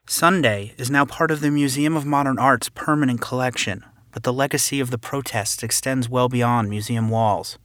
Sunday 0.06 0.76
is 0.78 0.92
now 0.92 1.06
part 1.06 1.32
of 1.32 1.42
the 1.42 1.50
Museum 1.50 1.96
of 1.96 2.06
Modern 2.06 2.38
Art's 2.38 2.70
permanent 2.70 3.20
collection, 3.20 3.84
but 4.12 4.22
the 4.22 4.34
legacy 4.34 4.80
of 4.80 4.92
the 4.92 5.00
protests 5.00 5.64
extends 5.64 6.08
well 6.08 6.30
beyond 6.30 6.70
museum 6.70 7.10
walls. 7.10 7.58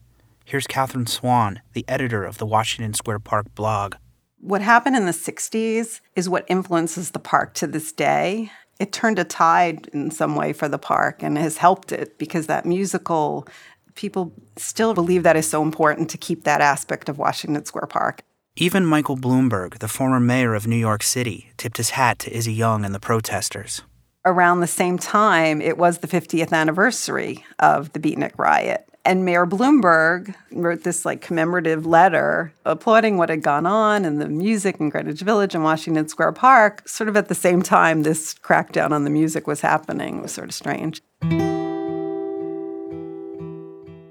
Here's 0.46 0.66
Cathryn 0.66 1.06
Swan, 1.06 1.60
the 1.74 1.84
editor 1.88 2.24
of 2.24 2.38
the 2.38 2.46
Washington 2.46 2.94
Square 2.94 3.18
Park 3.18 3.54
blog. 3.54 3.96
What 4.40 4.62
happened 4.62 4.96
in 4.96 5.04
the 5.04 5.12
60s 5.12 6.00
is 6.16 6.28
what 6.28 6.46
influences 6.48 7.10
the 7.10 7.18
park 7.18 7.52
to 7.54 7.66
this 7.66 7.92
day. 7.92 8.50
It 8.78 8.92
turned 8.92 9.18
a 9.18 9.24
tide 9.24 9.88
in 9.92 10.10
some 10.10 10.37
way 10.37 10.52
for 10.52 10.68
the 10.68 10.78
park 10.78 11.22
and 11.22 11.38
has 11.38 11.58
helped 11.58 11.92
it 11.92 12.18
because 12.18 12.46
that 12.46 12.66
musical, 12.66 13.46
people 13.94 14.32
still 14.56 14.94
believe 14.94 15.22
that 15.22 15.37
is 15.37 15.48
so 15.48 15.62
important 15.62 16.10
to 16.10 16.18
keep 16.18 16.44
that 16.44 16.60
aspect 16.60 17.08
of 17.08 17.18
Washington 17.18 17.64
Square 17.64 17.87
Park. 17.87 18.22
Even 18.56 18.87
Michael 18.87 19.16
Bloomberg, 19.16 19.78
the 19.78 19.88
former 19.88 20.20
mayor 20.20 20.54
of 20.54 20.66
New 20.66 20.76
York 20.76 21.02
City, 21.02 21.50
tipped 21.56 21.76
his 21.76 21.90
hat 21.90 22.18
to 22.20 22.37
Izzy 22.37 22.52
Young 22.52 22.84
and 22.84 22.94
the 22.94 23.00
protesters 23.00 23.82
around 24.24 24.60
the 24.60 24.66
same 24.66 24.98
time, 24.98 25.60
it 25.60 25.78
was 25.78 25.98
the 25.98 26.06
50th 26.06 26.52
anniversary 26.52 27.44
of 27.58 27.92
the 27.92 28.00
Beatnik 28.00 28.38
riot. 28.38 28.88
And 29.06 29.24
Mayor 29.26 29.44
Bloomberg 29.44 30.34
wrote 30.50 30.82
this 30.82 31.04
like 31.04 31.20
commemorative 31.20 31.84
letter 31.84 32.54
applauding 32.64 33.18
what 33.18 33.28
had 33.28 33.42
gone 33.42 33.66
on 33.66 34.06
and 34.06 34.18
the 34.18 34.28
music 34.28 34.80
in 34.80 34.88
Greenwich 34.88 35.20
Village 35.20 35.54
and 35.54 35.62
Washington 35.62 36.08
Square 36.08 36.32
Park, 36.32 36.88
sort 36.88 37.08
of 37.08 37.16
at 37.16 37.28
the 37.28 37.34
same 37.34 37.60
time 37.60 38.02
this 38.02 38.32
crackdown 38.34 38.92
on 38.92 39.04
the 39.04 39.10
music 39.10 39.46
was 39.46 39.60
happening. 39.60 40.18
It 40.18 40.22
was 40.22 40.32
sort 40.32 40.48
of 40.48 40.54
strange. 40.54 41.02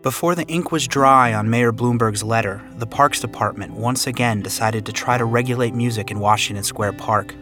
Before 0.03 0.36
the 0.36 0.45
ink 0.47 0.71
was 0.71 0.88
dry 0.88 1.34
on 1.34 1.49
Mayor 1.49 1.71
Bloomberg's 1.71 2.23
letter, 2.23 2.62
the 2.77 2.86
Parks 2.86 3.19
Department 3.19 3.73
once 3.73 4.06
again 4.06 4.41
decided 4.41 4.86
to 4.86 4.91
try 4.91 5.17
to 5.17 5.25
regulate 5.25 5.73
music 5.73 6.12
in 6.12 6.19
Washington 6.19 6.63
Square 6.63 6.93
Park. 6.93 7.34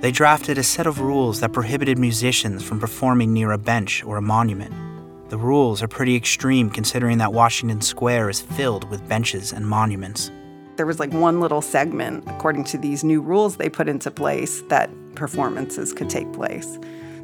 They 0.00 0.10
drafted 0.10 0.58
a 0.58 0.64
set 0.64 0.86
of 0.86 1.00
rules 1.00 1.40
that 1.40 1.52
prohibited 1.52 1.98
musicians 1.98 2.64
from 2.64 2.80
performing 2.80 3.32
near 3.32 3.52
a 3.52 3.58
bench 3.58 4.02
or 4.04 4.16
a 4.16 4.22
monument. 4.22 4.87
The 5.28 5.36
rules 5.36 5.82
are 5.82 5.88
pretty 5.88 6.16
extreme 6.16 6.70
considering 6.70 7.18
that 7.18 7.34
Washington 7.34 7.82
Square 7.82 8.30
is 8.30 8.40
filled 8.40 8.88
with 8.88 9.06
benches 9.06 9.52
and 9.52 9.68
monuments. 9.68 10.30
There 10.76 10.86
was 10.86 10.98
like 10.98 11.12
one 11.12 11.38
little 11.38 11.60
segment, 11.60 12.24
according 12.28 12.64
to 12.64 12.78
these 12.78 13.04
new 13.04 13.20
rules 13.20 13.58
they 13.58 13.68
put 13.68 13.90
into 13.90 14.10
place, 14.10 14.62
that 14.68 14.88
performances 15.16 15.92
could 15.92 16.08
take 16.08 16.32
place. 16.32 16.78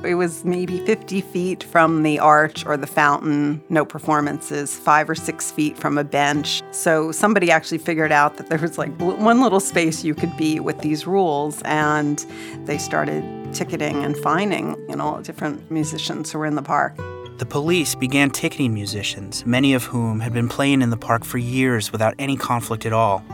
It 0.05 0.17
was 0.17 0.45
maybe 0.45 0.81
50 0.81 1.23
feet 1.23 1.63
from 1.63 2.03
the 2.03 2.19
arch 2.19 2.67
or 2.67 2.77
the 2.77 2.87
fountain, 2.87 3.63
no 3.71 3.87
performances, 3.87 4.79
five 4.79 5.09
or 5.09 5.15
six 5.15 5.51
feet 5.51 5.79
from 5.79 5.97
a 5.97 6.05
bench. 6.05 6.63
So 6.73 7.11
somebody 7.11 7.51
actually 7.51 7.79
figured 7.79 8.13
out 8.13 8.37
that 8.37 8.49
there 8.49 8.59
was 8.59 8.77
like 8.77 8.95
one 9.01 9.41
little 9.41 9.61
space 9.61 10.05
you 10.05 10.15
could 10.15 10.37
be 10.37 10.61
with 10.61 10.81
these 10.81 11.07
rules, 11.07 11.63
and 11.63 12.19
they 12.67 12.77
started 12.77 13.25
ticketing 13.55 14.05
and 14.05 14.15
fining, 14.19 14.77
you 14.91 14.97
know, 14.97 15.23
different 15.23 15.71
musicians 15.71 16.31
who 16.31 16.39
were 16.39 16.45
in 16.45 16.57
the 16.57 16.63
park. 16.63 16.95
The 17.37 17.47
police 17.47 17.97
began 17.97 18.31
ticketing 18.31 18.73
musicians, 18.73 19.45
many 19.45 19.75
of 19.75 19.83
whom 19.83 20.21
had 20.21 20.33
been 20.33 20.49
playing 20.49 20.83
in 20.83 20.91
the 20.91 20.97
park 20.97 21.25
for 21.25 21.39
years 21.39 21.91
without 21.91 22.15
any 22.17 22.37
conflict 22.37 22.87
at 22.87 22.93
all. 22.93 23.25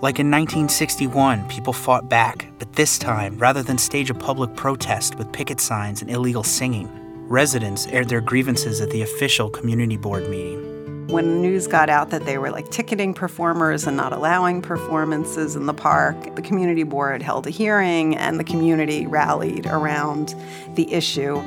Like 0.00 0.18
in 0.18 0.30
1961, 0.30 1.46
people 1.50 1.74
fought 1.74 2.08
back, 2.08 2.50
but 2.58 2.72
this 2.72 2.98
time, 2.98 3.36
rather 3.36 3.62
than 3.62 3.76
stage 3.76 4.08
a 4.08 4.14
public 4.14 4.56
protest 4.56 5.16
with 5.16 5.30
picket 5.30 5.60
signs 5.60 6.00
and 6.00 6.10
illegal 6.10 6.42
singing, 6.42 6.88
residents 7.28 7.86
aired 7.88 8.08
their 8.08 8.22
grievances 8.22 8.80
at 8.80 8.88
the 8.88 9.02
official 9.02 9.50
community 9.50 9.98
board 9.98 10.26
meeting. 10.30 11.06
When 11.08 11.42
news 11.42 11.66
got 11.66 11.90
out 11.90 12.08
that 12.10 12.24
they 12.24 12.38
were 12.38 12.50
like 12.50 12.70
ticketing 12.70 13.12
performers 13.12 13.86
and 13.86 13.94
not 13.94 14.14
allowing 14.14 14.62
performances 14.62 15.54
in 15.54 15.66
the 15.66 15.74
park, 15.74 16.34
the 16.34 16.40
community 16.40 16.82
board 16.82 17.20
held 17.20 17.46
a 17.46 17.50
hearing 17.50 18.16
and 18.16 18.40
the 18.40 18.44
community 18.44 19.06
rallied 19.06 19.66
around 19.66 20.34
the 20.76 20.90
issue. 20.90 21.42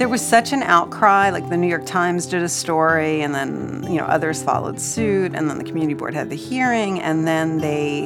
There 0.00 0.08
was 0.08 0.26
such 0.26 0.54
an 0.54 0.62
outcry, 0.62 1.28
like 1.28 1.50
the 1.50 1.58
New 1.58 1.68
York 1.68 1.84
Times 1.84 2.24
did 2.24 2.42
a 2.42 2.48
story, 2.48 3.20
and 3.20 3.34
then 3.34 3.82
you 3.82 3.98
know 3.98 4.06
others 4.06 4.42
followed 4.42 4.80
suit, 4.80 5.34
and 5.34 5.50
then 5.50 5.58
the 5.58 5.62
community 5.64 5.92
board 5.92 6.14
had 6.14 6.30
the 6.30 6.36
hearing, 6.36 6.98
and 7.02 7.28
then 7.28 7.58
they 7.58 8.04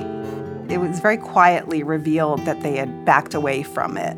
it 0.68 0.78
was 0.78 0.98
very 0.98 1.16
quietly 1.16 1.84
revealed 1.84 2.44
that 2.46 2.62
they 2.62 2.78
had 2.78 3.04
backed 3.04 3.32
away 3.32 3.62
from 3.62 3.96
it. 3.96 4.16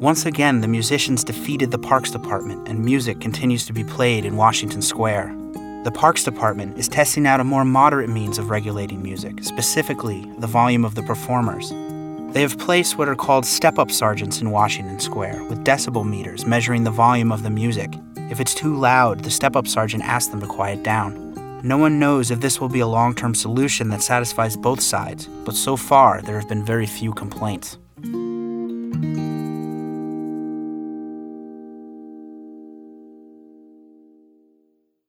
Once 0.00 0.24
again, 0.24 0.62
the 0.62 0.68
musicians 0.68 1.22
defeated 1.22 1.70
the 1.70 1.78
Parks 1.78 2.10
Department, 2.10 2.66
and 2.66 2.82
music 2.82 3.20
continues 3.20 3.66
to 3.66 3.74
be 3.74 3.84
played 3.84 4.24
in 4.24 4.38
Washington 4.38 4.80
Square. 4.80 5.36
The 5.84 5.92
Parks 5.94 6.24
Department 6.24 6.78
is 6.78 6.88
testing 6.88 7.26
out 7.26 7.40
a 7.40 7.44
more 7.44 7.66
moderate 7.66 8.08
means 8.08 8.38
of 8.38 8.48
regulating 8.48 9.02
music, 9.02 9.44
specifically 9.44 10.26
the 10.38 10.46
volume 10.46 10.86
of 10.86 10.94
the 10.94 11.02
performers. 11.02 11.74
They 12.34 12.42
have 12.42 12.58
placed 12.58 12.98
what 12.98 13.08
are 13.08 13.14
called 13.14 13.46
step 13.46 13.78
up 13.78 13.92
sergeants 13.92 14.40
in 14.40 14.50
Washington 14.50 14.98
Square, 14.98 15.44
with 15.44 15.62
decibel 15.62 16.04
meters 16.04 16.44
measuring 16.44 16.82
the 16.82 16.90
volume 16.90 17.30
of 17.30 17.44
the 17.44 17.48
music. 17.48 17.94
If 18.28 18.40
it's 18.40 18.54
too 18.54 18.74
loud, 18.74 19.20
the 19.20 19.30
step 19.30 19.54
up 19.54 19.68
sergeant 19.68 20.02
asks 20.02 20.32
them 20.32 20.40
to 20.40 20.46
quiet 20.48 20.82
down. 20.82 21.60
No 21.62 21.78
one 21.78 22.00
knows 22.00 22.32
if 22.32 22.40
this 22.40 22.60
will 22.60 22.68
be 22.68 22.80
a 22.80 22.88
long 22.88 23.14
term 23.14 23.36
solution 23.36 23.88
that 23.90 24.02
satisfies 24.02 24.56
both 24.56 24.80
sides, 24.80 25.28
but 25.44 25.54
so 25.54 25.76
far 25.76 26.22
there 26.22 26.36
have 26.36 26.48
been 26.48 26.64
very 26.64 26.86
few 26.86 27.12
complaints. 27.12 27.78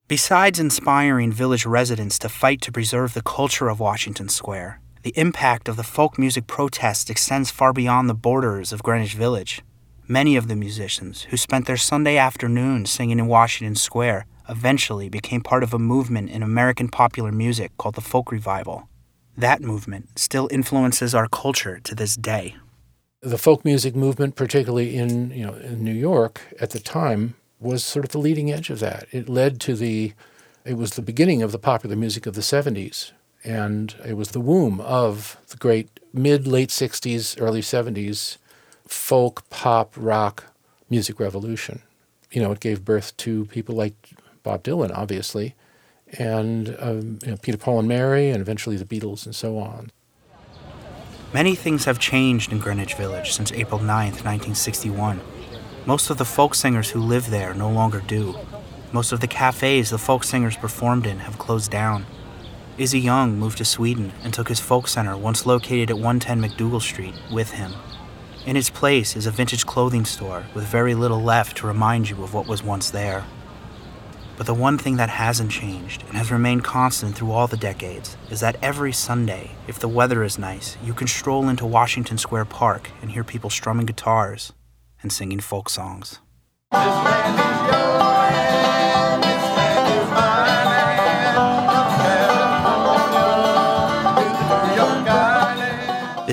Besides 0.07 0.59
inspiring 0.59 1.31
village 1.31 1.65
residents 1.65 2.19
to 2.19 2.29
fight 2.29 2.61
to 2.61 2.71
preserve 2.71 3.15
the 3.15 3.23
culture 3.23 3.67
of 3.67 3.79
Washington 3.79 4.29
Square, 4.29 4.79
the 5.05 5.13
impact 5.19 5.69
of 5.69 5.75
the 5.75 5.83
folk 5.83 6.17
music 6.17 6.47
protest 6.47 7.11
extends 7.11 7.51
far 7.51 7.71
beyond 7.71 8.09
the 8.09 8.15
borders 8.15 8.73
of 8.73 8.81
Greenwich 8.81 9.13
Village. 9.13 9.61
Many 10.07 10.35
of 10.35 10.47
the 10.47 10.55
musicians 10.55 11.27
who 11.29 11.37
spent 11.37 11.67
their 11.67 11.77
Sunday 11.77 12.17
afternoons 12.17 12.89
singing 12.89 13.19
in 13.19 13.27
Washington 13.27 13.75
Square 13.75 14.25
eventually 14.49 15.07
became 15.07 15.41
part 15.41 15.61
of 15.61 15.75
a 15.75 15.77
movement 15.77 16.31
in 16.31 16.41
American 16.41 16.89
popular 16.89 17.31
music 17.31 17.71
called 17.77 17.93
the 17.93 18.01
Folk 18.01 18.31
Revival. 18.31 18.89
That 19.37 19.61
movement 19.61 20.17
still 20.17 20.49
influences 20.49 21.13
our 21.13 21.27
culture 21.27 21.79
to 21.83 21.93
this 21.93 22.15
day. 22.15 22.55
The 23.21 23.37
folk 23.37 23.63
music 23.63 23.95
movement, 23.95 24.35
particularly 24.35 24.95
in, 24.95 25.29
you 25.29 25.45
know, 25.45 25.53
in 25.53 25.83
New 25.83 25.93
York 25.93 26.41
at 26.59 26.71
the 26.71 26.79
time, 26.79 27.35
was 27.59 27.85
sort 27.85 28.05
of 28.05 28.11
the 28.11 28.17
leading 28.17 28.51
edge 28.51 28.71
of 28.71 28.79
that. 28.79 29.05
It 29.11 29.29
led 29.29 29.59
to 29.61 29.75
the, 29.75 30.13
it 30.65 30.77
was 30.77 30.93
the 30.93 31.03
beginning 31.03 31.43
of 31.43 31.51
the 31.51 31.59
popular 31.59 31.95
music 31.95 32.25
of 32.25 32.33
the 32.33 32.41
70s, 32.41 33.11
and 33.45 33.95
it 34.05 34.17
was 34.17 34.29
the 34.29 34.41
womb 34.41 34.81
of 34.81 35.37
the 35.49 35.57
great 35.57 35.99
mid 36.13 36.47
late 36.47 36.69
60s, 36.69 37.39
early 37.39 37.61
70s 37.61 38.37
folk, 38.87 39.49
pop, 39.49 39.93
rock 39.95 40.45
music 40.89 41.19
revolution. 41.19 41.81
You 42.31 42.41
know, 42.41 42.51
it 42.51 42.59
gave 42.59 42.83
birth 42.83 43.15
to 43.17 43.45
people 43.45 43.75
like 43.75 43.93
Bob 44.43 44.63
Dylan, 44.63 44.91
obviously, 44.95 45.55
and 46.19 46.75
um, 46.79 47.19
you 47.23 47.31
know, 47.31 47.37
Peter, 47.37 47.57
Paul, 47.57 47.79
and 47.79 47.87
Mary, 47.87 48.29
and 48.29 48.41
eventually 48.41 48.77
the 48.77 48.85
Beatles, 48.85 49.25
and 49.25 49.35
so 49.35 49.57
on. 49.57 49.91
Many 51.33 51.55
things 51.55 51.85
have 51.85 51.99
changed 51.99 52.51
in 52.51 52.59
Greenwich 52.59 52.93
Village 52.95 53.31
since 53.31 53.51
April 53.51 53.79
9th, 53.79 54.23
1961. 54.23 55.19
Most 55.85 56.09
of 56.09 56.17
the 56.17 56.25
folk 56.25 56.55
singers 56.55 56.89
who 56.89 56.99
live 56.99 57.29
there 57.29 57.53
no 57.53 57.69
longer 57.69 58.01
do. 58.01 58.35
Most 58.91 59.11
of 59.11 59.19
the 59.19 59.27
cafes 59.27 59.89
the 59.89 59.97
folk 59.97 60.23
singers 60.23 60.55
performed 60.55 61.05
in 61.05 61.19
have 61.19 61.37
closed 61.37 61.71
down. 61.71 62.05
Izzy 62.77 62.99
Young 62.99 63.39
moved 63.39 63.59
to 63.59 63.65
Sweden 63.65 64.11
and 64.21 64.33
took 64.33 64.49
his 64.49 64.59
folk 64.59 64.89
center, 64.89 65.15
once 65.15 65.45
located 65.45 65.89
at 65.89 65.95
110 65.95 66.41
MacDougal 66.41 66.81
Street, 66.81 67.13
with 67.31 67.51
him. 67.51 67.73
In 68.45 68.57
its 68.57 68.69
place 68.69 69.15
is 69.15 69.25
a 69.25 69.31
vintage 69.31 69.65
clothing 69.65 70.03
store 70.03 70.45
with 70.53 70.65
very 70.65 70.93
little 70.93 71.21
left 71.21 71.55
to 71.57 71.67
remind 71.67 72.09
you 72.09 72.21
of 72.21 72.33
what 72.33 72.47
was 72.47 72.61
once 72.61 72.89
there. 72.89 73.23
But 74.35 74.45
the 74.45 74.53
one 74.53 74.77
thing 74.77 74.97
that 74.97 75.09
hasn't 75.09 75.51
changed 75.51 76.03
and 76.09 76.17
has 76.17 76.33
remained 76.33 76.65
constant 76.65 77.15
through 77.15 77.31
all 77.31 77.47
the 77.47 77.55
decades 77.55 78.17
is 78.29 78.41
that 78.41 78.57
every 78.61 78.91
Sunday, 78.91 79.51
if 79.69 79.79
the 79.79 79.87
weather 79.87 80.21
is 80.21 80.37
nice, 80.37 80.75
you 80.83 80.93
can 80.93 81.07
stroll 81.07 81.47
into 81.47 81.65
Washington 81.65 82.17
Square 82.17 82.45
Park 82.45 82.91
and 83.01 83.11
hear 83.11 83.23
people 83.23 83.49
strumming 83.49 83.85
guitars, 83.85 84.51
and 85.01 85.13
singing 85.13 85.39
folk 85.39 85.69
songs. 85.69 86.19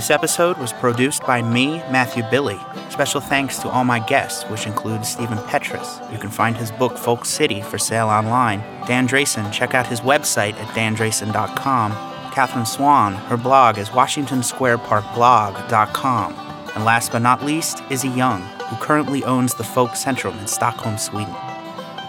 This 0.02 0.10
episode 0.10 0.58
was 0.58 0.72
produced 0.72 1.22
by 1.22 1.42
me, 1.42 1.76
Matthew 1.88 2.24
Billy. 2.28 2.58
Special 2.90 3.20
thanks 3.20 3.58
to 3.58 3.68
all 3.68 3.84
my 3.84 4.00
guests, 4.00 4.42
which 4.50 4.66
include 4.66 5.06
Stephen 5.06 5.38
Petrus. 5.46 6.00
You 6.10 6.18
can 6.18 6.28
find 6.28 6.56
his 6.56 6.72
book 6.72 6.98
Folk 6.98 7.24
City 7.24 7.62
for 7.62 7.78
sale 7.78 8.08
online. 8.08 8.62
Dan 8.88 9.06
Drasin, 9.06 9.52
check 9.52 9.74
out 9.74 9.86
his 9.86 10.00
website 10.00 10.54
at 10.54 10.66
dandrasin.com. 10.74 11.92
Cathryn 12.32 12.66
Swan, 12.66 13.14
her 13.14 13.36
blog 13.36 13.78
is 13.78 13.90
washingtonsquareparkblog.com. 13.90 16.32
And 16.74 16.84
last 16.84 17.12
but 17.12 17.22
not 17.22 17.44
least, 17.44 17.84
Izzy 17.88 18.08
Young, 18.08 18.42
who 18.42 18.74
currently 18.84 19.22
owns 19.22 19.54
the 19.54 19.62
Folk 19.62 19.90
Centrum 19.90 20.36
in 20.40 20.48
Stockholm, 20.48 20.98
Sweden. 20.98 21.36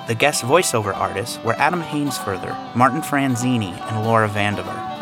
The 0.07 0.15
guest 0.15 0.43
voiceover 0.43 0.97
artists 0.97 1.37
were 1.43 1.53
Adam 1.57 1.83
Hainsfurther, 1.83 2.57
Martin 2.75 3.03
Franzini, 3.03 3.79
and 3.91 4.03
Laura 4.03 4.27
Vandiver. 4.27 4.92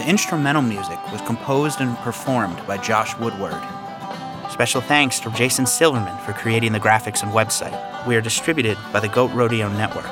The 0.00 0.08
instrumental 0.08 0.62
music 0.62 0.98
was 1.12 1.20
composed 1.20 1.82
and 1.82 1.94
performed 1.98 2.66
by 2.66 2.78
Josh 2.78 3.14
Woodward. 3.18 3.62
Special 4.50 4.80
thanks 4.80 5.20
to 5.20 5.30
Jason 5.32 5.66
Silverman 5.66 6.16
for 6.24 6.32
creating 6.32 6.72
the 6.72 6.80
graphics 6.80 7.22
and 7.22 7.30
website. 7.32 7.76
We 8.06 8.16
are 8.16 8.22
distributed 8.22 8.78
by 8.94 9.00
the 9.00 9.08
Goat 9.08 9.30
Rodeo 9.32 9.68
Network. 9.68 10.08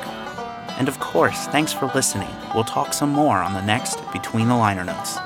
And 0.78 0.88
of 0.88 1.00
course, 1.00 1.46
thanks 1.46 1.72
for 1.72 1.86
listening. 1.94 2.28
We'll 2.54 2.64
talk 2.64 2.92
some 2.92 3.08
more 3.08 3.38
on 3.38 3.54
the 3.54 3.62
next 3.62 3.98
Between 4.12 4.48
the 4.48 4.56
Liner 4.56 4.84
Notes. 4.84 5.16